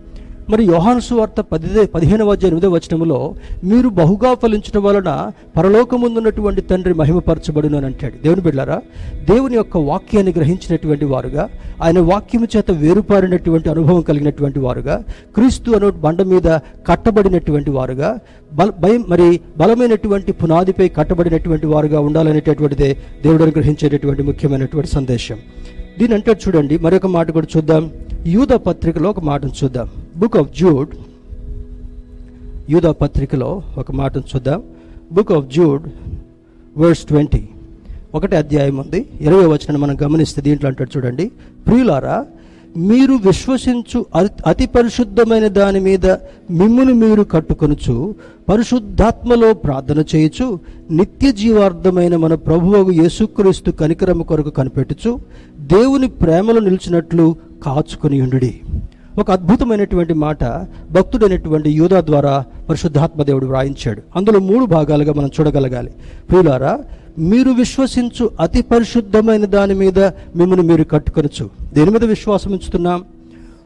[0.51, 3.35] మరి యోహాను సువార్త పదిదే పదిహేనవ అధ్యాయం ఎనిమిదవ వచనములో
[3.65, 5.11] మీరు బహుగా ఫలించడం వలన
[5.57, 8.15] పరలోకముందున్నటువంటి తండ్రి మహిమపరచబడును అని అంటాడు.
[8.23, 8.79] దేవుని బిడ్డారా
[9.29, 11.45] దేవుని యొక్క వాక్యాన్ని గ్రహించినటువంటి వారుగా
[11.83, 14.97] ఆయన వాక్యము చేత వేరుపారినటువంటి అనుభవం కలిగినటువంటి వారుగా
[15.35, 16.59] క్రీస్తు అను బండ మీద
[16.89, 18.19] కట్టబడినటువంటి వారుగా
[18.53, 22.91] బల భయం మరి బలమైనటువంటి పునాదిపై కట్టబడినటువంటి వారుగా ఉండాలనేటటువంటిదే
[23.23, 25.39] దేవుడు అనుగ్రహించేటటువంటి ముఖ్యమైనటువంటి సందేశం.
[25.99, 27.91] దీని అంటే చూడండి మరొక మాట కూడా చూద్దాం.
[28.27, 29.89] యూద పత్రికలో ఒక మాటను చూద్దాం.
[30.18, 30.88] బుక్ ఆఫ్ జూడ్
[32.70, 34.62] యూదా పత్రికలో ఒక మాటను చూద్దాం.
[35.12, 35.83] Book of Jude
[36.78, 37.48] verse twenty.
[38.14, 39.09] ఒకటి అధ్యాయం ఉంది.
[39.20, 41.31] ఇరవై వచనం మనం గమనిస్తే దీంట్లో అంటాడు చూడండి.
[41.66, 42.26] ప్రియులారా
[42.76, 46.07] మీరు విశ్వసించు అతి- అతి పరిశుద్ధమైన దాని మీద
[46.50, 48.14] మిమ్మును మీరు కట్టుకొనుచు
[48.48, 50.59] పరిశుద్ధాత్మలో ప్రార్థన చేయుచు
[50.90, 55.18] నిత్య జీవార్థమైన మన ప్రభువగు యేసుక్రీస్తు కనికరము కొరకు కనిపెట్టుచు
[55.59, 58.61] దేవుని ప్రేమలో నిలిచినట్లు కాచుకొని ఉండుడి.
[59.18, 60.44] ఒక అద్భుతమైనటువంటి మాట
[60.92, 64.02] భక్తుడైనటువంటి యూదా ద్వారా పరిశుద్ధాత్మ దేవుడు వ్రాయించాడు.
[64.16, 65.90] అందులో మూడు భాగాలుగా మనం చూడగలగాలి.
[66.28, 66.78] ప్రియులారా
[67.18, 69.98] మీరు విశ్వసించు అతి పరిశుద్ధమైన దాని మీద
[70.37, 71.50] మిమ్మల్ని మీరు కట్టుకొనచ్చు.
[71.74, 73.04] దేని మీద విశ్వాసం ఉంచుతున్నాం?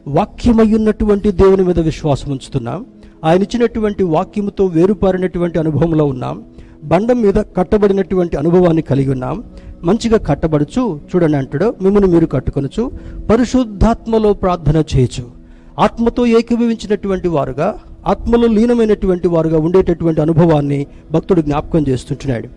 [0.07, 2.85] వాక్యమయ్యున్నటువంటి దేవుని మీద విశ్వాసం ఉంచుతున్నాం.
[3.25, 6.43] ఆయన ఇచ్చినటువంటి వాక్యముతో వేరుపారినటువంటి అనుభవంలో ఉన్నాం.
[6.83, 9.43] బండం మీద కట్టబడినటువంటి అనుభవాన్ని కలిగి ఉన్నాం.
[9.83, 12.91] మంచిగా కట్టబడుచు చూడండి అంటాడు మిమ్మల్ని మీరు కట్టుకొనచ్చు.
[13.29, 15.42] పరిశుద్ధాత్మలో ప్రార్థన చేయొచ్చు.
[15.79, 22.47] ఆత్మతో ఏకీభవించినటువంటి వారుగా ఆత్మలో లీనమైనటువంటి వారుగా ఉండేటటువంటి అనుభవాన్ని భక్తుడు జ్ఞాపకం చేస్తుంటున్నాడు.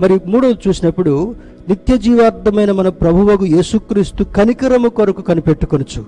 [0.00, 1.34] మరి మూడవది చూసినప్పుడు
[1.68, 6.04] నిత్య జీవార్థమైన మన ప్రభువగు యేసుక్రీస్తు కనికరము కొరకు కనిపెట్టుకొనచ్చు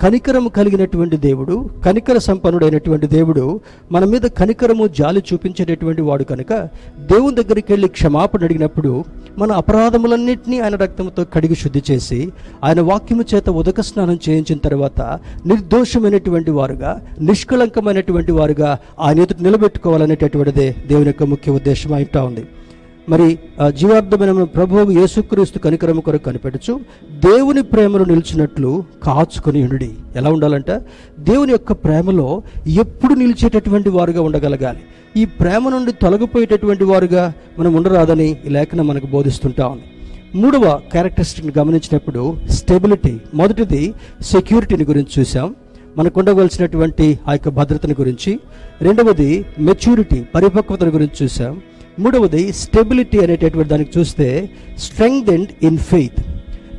[0.00, 1.54] కనికరము కలిగినటువంటి దేవుడు
[1.84, 3.60] కనికర సంపన్నుడైనటువంటి దేవుడు
[3.92, 6.52] మన మీద కనికరము జాలి చూపించేటటువంటి వాడు కనుక
[6.98, 9.04] దేవుని దగ్గరికి వెళ్ళి క్షమాపణ అడిగినప్పుడు
[9.38, 12.32] మన అపరాధములన్నింటినీ ఆయన రక్తంతో కడిగి శుద్ధి చేసి
[12.64, 15.00] ఆయన వాక్యము చేత ఉదక స్నానం చేయించిన తర్వాత
[15.46, 22.44] నిర్దోషమైనటువంటి వారుగా నిష్కళంకమైనటువంటి వారుగా ఆయన ఎదుటి నిలబెట్టుకోవాలనేటటువంటిదే దేవుని యొక్క ముఖ్య ఉద్దేశం అయిటా ఉంది.
[23.08, 26.80] మరి ఆ జీవార్థమైన ప్రభువు యేసుక్రీస్తు కనికరము కొరకు కనిపెట్టచ్చు
[27.26, 30.70] దేవుని ప్రేమలో నిలిచినట్లు కాచుకొని ఉండి ఎలా ఉండాలంట?
[31.18, 34.82] దేవుని యొక్క ప్రేమలో ఎప్పుడు నిలిచేటటువంటి వారుగా ఉండగలగాలి.
[35.16, 39.86] ఈ ప్రేమ నుండి తొలగిపోయేటటువంటి వారుగా మనం ఉండరాదని ఈ లేఖనం మనకు బోధిస్తుంటా ఉంది.
[40.34, 45.54] మూడవ క్యారెక్టరిస్టిక్ని గమనించినప్పుడు స్టెబిలిటీ మొదటిది సెక్యూరిటీని గురించి చూసాం
[45.96, 48.40] మనకు ఉండవలసినటువంటి ఆ యొక్క భద్రతని గురించి.
[48.82, 51.60] రెండవది మెచ్యూరిటీ పరిపక్వతను గురించి చూసాం
[51.98, 56.20] మూడవది స్టెబిలిటీ అనేటటువంటి దానికి చూస్తే స్ట్రెంగ్ అండ్ ఇన్ ఫెయిత్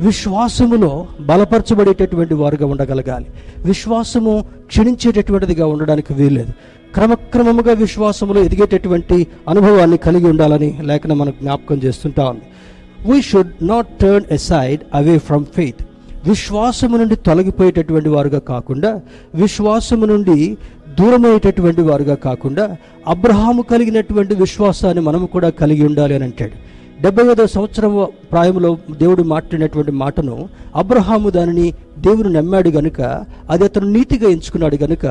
[0.01, 3.25] విశ్వాసములో బలపరచబడేటటువంటి వారుగా ఉండగలగాలి.
[3.65, 6.53] విశ్వాసము క్షీణించేటటువంటిదిగా ఉండడానికి వీల్లేదు.
[6.93, 12.41] క్రమక్రమముగా విశ్వాసములో ఎదిగేటటువంటి అనుభవాన్ని కలిగి ఉండాలని లేఖన మనకు జ్ఞాపకం చేస్తుంటా ఉంది.
[13.11, 15.81] We should not turn aside away from faith
[16.27, 19.01] విశ్వాసము నుండి తొలగిపోయేటటువంటి వారుగా కాకుండా
[19.35, 20.57] విశ్వాసము నుండి
[20.99, 26.55] దూరమయ్యేటటువంటి వారుగా కాకుండా అబ్రహాము కలిగినటువంటి విశ్వాసాన్ని మనము కూడా కలిగి ఉండాలి అని అంటాడు.
[27.01, 33.01] డెబ్బై ఐదో సంవత్సరం ప్రాయంలో దేవుడు మాట్లాడినటువంటి మాటను అబ్రహాము దానిని దేవుడు నమ్మాడు గనుక
[33.49, 35.05] అది అతను నీతిగా ఎంచుకున్నాడు గనుక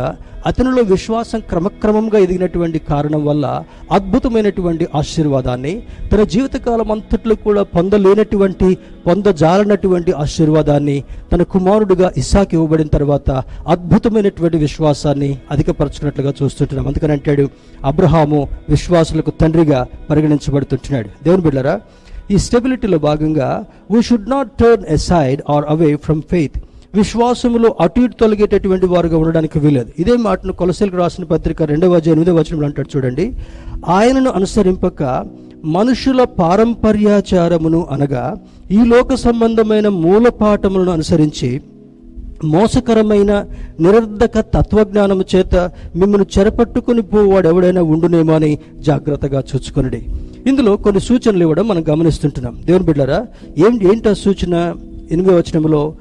[0.47, 11.05] అతనిలో విశ్వాసం క్రమక్రమంగా ఎదిగినటువంటి కారణం వల్ల అద్భుతమైనటువంటి ఆశీర్వాదాన్ని తన జీవితకాలం అంతట్లో కూడా పొందలేనటువంటి పొందజాలనటువంటి ఆశీర్వాదాన్ని
[11.33, 13.31] తన కుమారుడుగా ఇసాకి ఇవ్వబడిన తర్వాత
[13.69, 16.87] అద్భుతమైనటువంటి విశ్వాసాన్ని అధికపరచుకున్నట్లుగా చూస్తుంటున్నాం.
[16.87, 17.49] అందుకని అంటాడు
[17.85, 21.09] అబ్రహాము విశ్వాసులకు తండ్రిగా పరిగణించబడుతుంటున్నాడు.
[21.25, 21.81] దేవుని బిడ్డరా
[22.31, 26.57] ఈ స్టెబిలిటీలో భాగంగా we should not turn aside or away from faith
[26.95, 29.89] విశ్వాసములో అటు ఇటు తొలగేటటువంటి వారుగా ఉండడానికి వీలేదు.
[29.99, 33.33] ఇదే మాటను కొలసలకు రాసిన పత్రిక రెండవ ఎనిమిదవ వచనంలో అంటాడు చూడండి.
[33.89, 35.27] ఆయనను అనుసరింపక
[35.65, 38.37] మనుషుల పారంపర్యాచారమును అనగా
[38.71, 41.61] ఈ లోక సంబంధమైన మూలపాఠములను అనుసరించి
[42.45, 43.45] మోసకరమైన
[43.81, 45.55] నిరర్ధక తత్వజ్ఞానము చేత
[45.97, 50.07] మిమ్మల్ని చెరపట్టుకుని పోవాడు ఎవడైనా ఉండునేమో అని జాగ్రత్తగా చూచుకొనడి.
[50.47, 52.59] ఇందులో కొన్ని సూచనలు ఇవ్వడం మనం గమనిస్తుంటున్నాం.
[52.65, 53.27] దేవుని బిడ్డారా
[53.59, 54.75] ఏం ఏంటి ఆ సూచన?
[55.11, 55.95] ఎనిమిది వచనంలో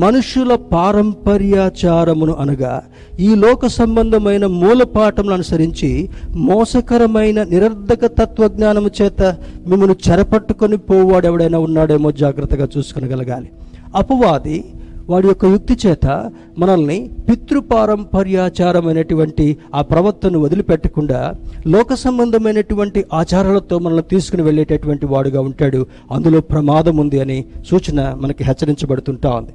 [0.00, 2.82] మనుషుల పారంపర్యాచారమును అనగా
[3.20, 12.68] ఈ లోక సంబంధమైన మూలపాఠములను అనుసరించి మోసకరమైన నిరర్ధక తత్వజ్ఞానము చేత మిమ్మల్ని చెరపట్టుకొని పోవాడు ఎవడైనా ఉన్నాడేమో జాగ్రత్తగా
[12.78, 13.50] చూసుకొనగలగాలి.
[13.96, 14.64] అపవాది
[15.08, 21.34] వాడి యొక్క యుక్తి చేత మనల్ని పితృపారంపర్యాచారమైనటువంటి ఆ ప్రవర్తనను వదిలిపెట్టకుండా
[21.66, 25.86] లోక సంబంధమైనటువంటి ఆచారాలతో మనల్ని తీసుకుని వెళ్ళేటటువంటి వాడుగా ఉంటాడు.
[26.12, 29.52] అందులో ప్రమాదం ఉంది అని సూచన మనకి హెచ్చరించబడుతుంటా ఉంది.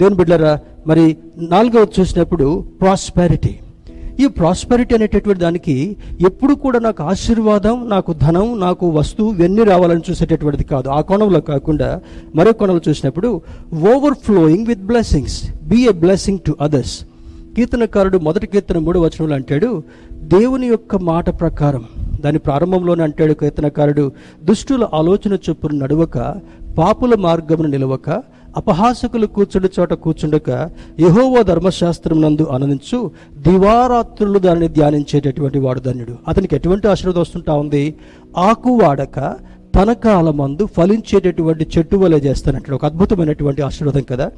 [0.00, 0.52] దేవుని బిడ్డరా
[0.86, 1.04] మరి
[1.48, 2.46] నాలుగవది చూసినప్పుడు
[2.80, 3.52] ప్రాస్పారిటీ
[4.20, 5.74] ఈ ప్రాస్పరిటీ అనేటటువంటి దానికి
[6.20, 10.88] ఎప్పుడు కూడా నాకు ఆశీర్వాదం నాకు ధనం నాకు వస్తువు ఇవన్నీ రావాలని చూసేటటువంటిది కాదు.
[10.88, 11.88] ఆ కోణంలో కాకుండా
[12.34, 13.28] మరో కోణంలో చూసినప్పుడు
[14.24, 16.96] overflowing with blessings be a blessing to others
[17.56, 19.70] కీర్తనకారుడు మొదటి కీర్తన మూడు వచనంలో అంటాడు
[20.28, 21.84] దేవుని యొక్క మాట ప్రకారం.
[22.20, 24.04] దాని ప్రారంభంలోనే అంటాడు కీర్తనకారుడు
[24.44, 26.16] దుష్టుల ఆలోచన చొప్పున నడవక
[26.78, 28.08] పాపుల మార్గమును నిలవక
[28.56, 36.12] అపహాసకులు కూర్చుండి చోట కూర్చుండక యహోవో ధర్మశాస్త్రం నందు ఆనందించు దివారాత్రులు దానిని ధ్యానించేటటువంటి వాడు ధన్యుడు.
[36.28, 37.94] అతనికి ఎటువంటి ఆశీర్వాదం వస్తుంటా ఉంది?
[38.38, 39.36] ఆకు వాడక
[39.74, 42.74] తన కాలమందు ఫలించేటటువంటి చెట్టు వలె చేస్తానంటాడు.
[42.74, 44.30] ఒక అద్భుతమైనటువంటి ఆశీర్వాదం కదా.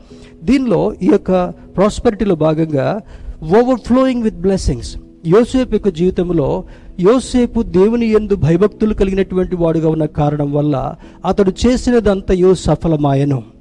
[0.42, 3.00] దీనిలో ఈ యొక్క ప్రాస్పెరిటీలో భాగంగా
[3.42, 4.96] ఓవర్ ఫ్లోయింగ్ విత్ బ్లెస్సింగ్స్
[5.26, 6.64] యోసేపు యొక్క జీవితంలో
[7.00, 10.94] యోసేపు దేవుని ఎందు భయభక్తులు కలిగినటువంటి వాడుగా ఉన్న కారణం వల్ల
[11.26, 13.51] అతడు చేసినదంతయో సఫలమాయను.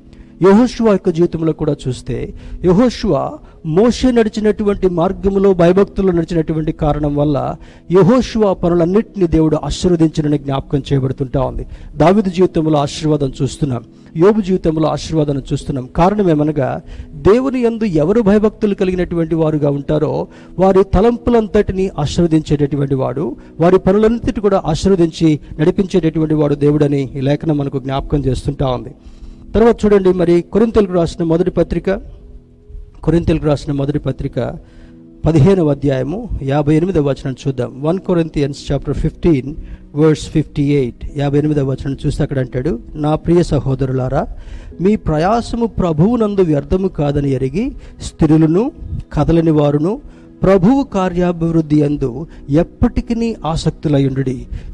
[0.44, 7.56] యహోశువ యొక్క జీవితంలో కూడా చూస్తే యహోశువ మోషే నడిచినటువంటి మార్గములో భయభక్తులు నడిచినటువంటి కారణం వల్ల
[7.92, 11.66] యహోశువ పనులన్నింటినీ దేవుడు ఆశీర్వదించినని జ్ఞాపకం చేయబడుతుంటా ఉంది.
[11.96, 13.84] దావిదు జీవితంలో ఆశీర్వాదం చూస్తున్నాం.
[14.18, 15.86] యోబు జీవితంలో ఆశీర్వాదం చూస్తున్నాం.
[15.96, 16.82] కారణం ఏమనగా
[17.14, 20.28] దేవుని యందు ఎవరు భయభక్తులు కలిగినటువంటి వారుగా ఉంటారో
[20.60, 28.26] వారి తలంపులంతటిని ఆశీర్వదించేటటువంటి వాడు వారి పనులన్నిటి కూడా ఆశీర్వదించి నడిపించేటటువంటి వాడు దేవుడని ఈ లేఖనం మనకు జ్ఞాపకం
[28.26, 28.94] చేస్తుంటా ఉంది.
[29.56, 31.90] తర్వాత చూడండి మరి కొరింతలకు రాసిన మొదటి పత్రిక
[33.04, 34.58] కొరింతలకు రాసిన మొదటి పత్రిక
[35.26, 37.82] పదిహేనవ అధ్యాయము యాభై ఎనిమిదవ వచనం చూద్దాం.
[37.82, 39.56] One Corinthians chapter fifteen
[39.96, 41.18] words fifty eight.
[41.18, 44.28] యాభై ఎనిమిదవ వచనం చూస్తే అక్కడ అంటాడు నా ప్రియ సహోదరులారా
[44.82, 48.72] మీ ప్రయాసము ప్రభువునందు వ్యర్థము కాదని ఎరిగి స్త్రీలను
[49.14, 50.02] కదలని వారును
[50.44, 54.22] ప్రభువు కార్యాభివృద్ధి అందు ఎప్పటికీ ఆసక్తులయుండు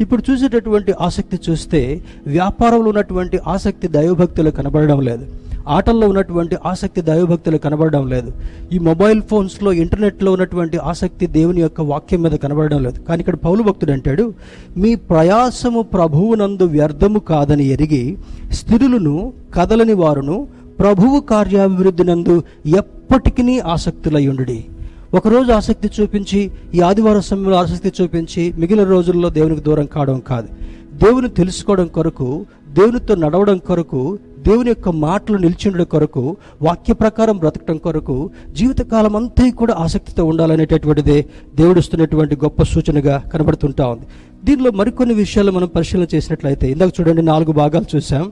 [0.02, 5.26] ఇప్పుడు చూసేటటువంటి ఆసక్తి చూస్తే వ్యాపారంలో ఉన్నటువంటి ఆసక్తి దైవభక్తులు కనబడడం లేదు.
[5.68, 8.34] ఆటల్లో ఉన్నటువంటి ఆసక్తి దైవభక్తులు కనబడడం లేదు.
[8.72, 13.00] ఈ మొబైల్ ఫోన్స్లో ఇంటర్నెట్లో ఉన్నటువంటి ఆసక్తి దేవుని యొక్క వాక్యం మీద కనబడడం లేదు.
[13.00, 14.34] కానీ ఇక్కడ పౌలు భక్తుడు అంటాడు
[14.78, 18.18] మీ ప్రయాసము ప్రభువునందు వ్యర్థము కాదని ఎరిగి
[18.52, 20.48] స్థిరులను కదలని వారును
[20.80, 24.66] ప్రభువు కార్యాభివృద్ధి నందు ఎప్పటికీ ఆసక్తులయ్యుండి
[25.14, 30.48] ఒకరోజు ఆసక్తి చూపించి ఈ ఆదివారం సమయంలో ఆసక్తి చూపించి మిగిలిన రోజుల్లో దేవునికి దూరం కావడం కాదు.
[30.94, 38.30] దేవుని తెలుసుకోవడం కొరకు దేవునితో నడవడం కొరకు దేవుని యొక్క మాటలు నిలిచిండడం కొరకు వాక్య ప్రకారం బ్రతకడం కొరకు
[38.52, 44.06] జీవితకాలం అంతా కూడా ఆసక్తితో ఉండాలనేటటువంటిదే దేవుడిస్తున్నటువంటి గొప్ప సూచనగా కనబడుతుంటా ఉంది.
[44.44, 48.32] దీనిలో మరికొన్ని విషయాలు మనం పరిశీలన చేసినట్లయితే ఇందాక చూడండి నాలుగు భాగాలు చూసాం.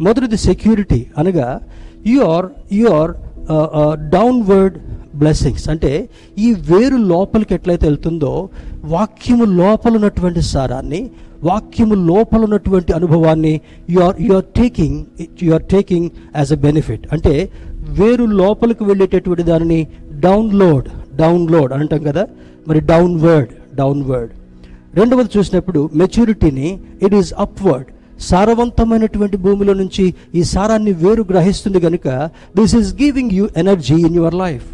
[0.00, 1.60] మొదటిది సెక్యూరిటీ అనగా
[2.06, 3.12] you are you are
[4.10, 4.76] downward
[5.14, 8.50] blessings అంటే ఈ వేరు లోపలికి ఎట్లయితే వెళ్తుందో
[8.84, 11.10] వాక్యము లోపల ఉన్నటువంటి సారాన్ని
[11.42, 14.98] వాక్యము లోపల ఉన్నటువంటి అనుభవాన్ని you are you are taking
[15.42, 17.34] you are taking as a benefit అంటే
[17.98, 19.80] వేరు లోపలికి వెళ్ళేటటువంటి దానిని
[20.20, 22.24] డౌన్లోడ్ డౌన్లోడ్ అంటాం కదా.
[22.68, 24.32] మరి డౌన్వర్డ్ డౌన్వర్డ్
[24.94, 26.68] రెండవది చూసినప్పుడు మెచ్యూరిటీని
[27.02, 27.88] ఇట్ ఈస్ అప్వర్డ్
[28.20, 32.08] సారవంతమైనటువంటి భూమిలో నుంచి ఈ సారాన్ని వేరు గ్రహిస్తుంది కనుక
[32.56, 34.66] this is giving you energy in your life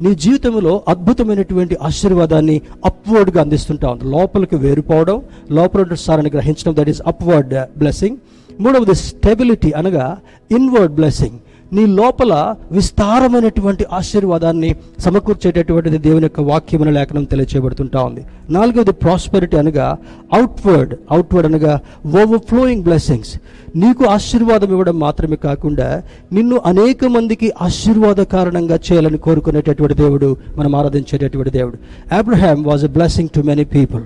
[0.00, 4.04] నీ జీవితంలో అద్భుతమైనటువంటి ఆశీర్వాదాన్ని అప్వర్డ్గా అందిస్తుంటా ఉంది.
[4.04, 8.18] లోపలికి వేరుపోవడం లోపల సారాన్ని గ్రహించడం దట్ ఈస్ అప్వర్డ్ బ్లెస్సింగ్
[8.60, 10.06] మూడవది స్టెబిలిటీ అనగా
[10.50, 11.38] ఇన్వర్డ్ బ్లెస్సింగ్
[11.72, 12.32] నీ లోపల
[12.72, 18.22] విస్తారమైనటువంటి ఆశీర్వాదాన్ని సమకూర్చేటటువంటిది దేవుని యొక్క వాక్యమైన లేఖనం తెలియచేయబడుతుంటా ఉంది.
[18.50, 19.86] నాలుగవది ప్రాస్పెరిటీ అనగా
[20.32, 21.74] అవుట్వర్డ్ అవుట్వర్డ్ అనగా
[22.14, 23.32] ఓవర్ఫ్లోయింగ్ బ్లెస్సింగ్స్
[23.76, 25.88] నీకు ఆశీర్వాదం ఇవ్వడం మాత్రమే కాకుండా
[26.32, 31.76] నిన్ను అనేక మందికి ఆశీర్వాద కారణంగా చేయాలని కోరుకునేటటువంటి దేవుడు మనం ఆరాధించేటటువంటి దేవుడు.
[32.12, 34.04] Abraham was a blessing to many people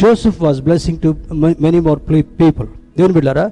[0.00, 1.10] Joseph was blessing to
[1.60, 2.00] many more
[2.40, 3.46] people దేవుని బిడ్డారా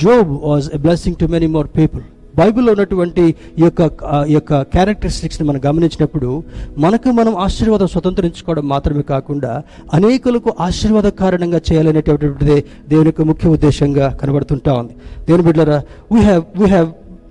[0.00, 2.04] Job was a blessing to many more people
[2.34, 3.24] బైబిల్లో ఉన్నటువంటి
[3.58, 3.82] ఈ యొక్క
[4.28, 6.30] ఈ యొక్క క్యారెక్టరిస్టిక్స్ని మనం గమనించినప్పుడు
[6.78, 9.52] మనకు మనం ఆశీర్వాదం స్వతంత్రించుకోవడం మాత్రమే కాకుండా
[9.92, 14.94] అనేకులకు ఆశీర్వాద కారణంగా చేయాలనేటటువంటిదే దేవుని యొక్క ముఖ్య ఉద్దేశంగా కనబడుతుంటా ఉంది.
[15.26, 15.78] దేవుని బిడ్డరా
[16.12, 16.88] we have we have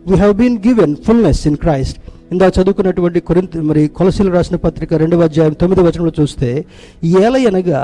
[0.08, 1.98] we have been given fullness in Christ
[2.34, 6.50] ఇందా చదువుకున్నటువంటి కొరింత మరి కొలసీలు రాసిన పత్రిక రెండవ అధ్యాయం తొమ్మిది వచనంలో చూస్తే
[7.24, 7.82] ఏల అనగా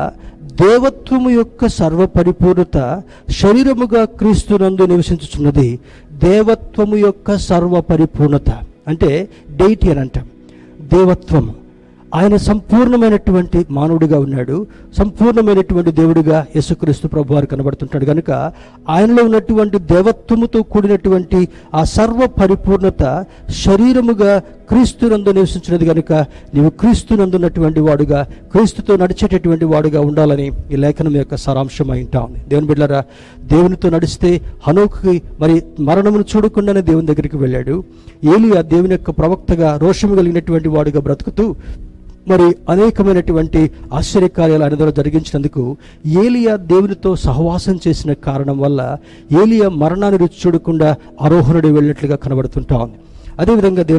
[0.61, 2.77] దేవత్వము యొక్క సర్వ పరిపూర్ణత
[3.41, 5.69] శరీరముగా క్రీస్తునందు నివసించుచున్నది
[6.23, 8.49] దేవత్వము యొక్క సర్వ పరిపూర్ణత
[8.87, 9.09] అంటే
[9.55, 10.25] డైటీ అని అంటాం.
[10.93, 11.53] దేవత్వము.
[12.15, 14.67] ఆయన సంపూర్ణమైనటువంటి మానవుడిగా ఉన్నాడు.
[14.97, 18.05] సంపూర్ణమైనటువంటి దేవుడిగా యేసుక్రీస్తు ప్రభు వారు కనబడుతుంటాడు.
[18.05, 18.31] కనుక
[18.89, 26.13] ఆయనలో ఉన్నటువంటి దేవత్వముతో కూడినటువంటి ఆ సర్వ పరిపూర్ణత శరీరముగా క్రీస్తునందు నివసించినది కనుక
[26.53, 32.39] నీవు క్రీస్తునందున్నటువంటి వాడుగా క్రీస్తుతో నడిచేటటువంటి వాడుగా ఉండాలని ఈ లేఖనం యొక్క సారాంశం అయింటా ఉంది.
[32.47, 33.03] దేవుని బిడ్డలారా
[33.43, 37.83] దేవునితో నడిస్తే హనోకుకి మరి మరణమును చూడకుండానే దేవుని దగ్గరికి వెళ్ళాడు.
[38.23, 41.55] ఏలియా దేవుని యొక్క ప్రవక్తగా రోషము కలిగినటువంటి వాడుగా బ్రతుకుతూ
[42.27, 45.77] మరి అనేకమైనటువంటి ఆశ్చర్యకార్యాలు ఆయన ద్వారా జరిగించినందుకు
[46.25, 48.97] ఏలియా దేవునితో సహవాసం చేసిన కారణం వల్ల
[49.41, 52.97] ఏలియా మరణాన్ని రుచి చూడకుండా ఆరోహణుడు వెళ్ళినట్లుగా కనబడుతుంటా ఉంది.
[53.39, 53.97] అదేవిధంగా దేవుని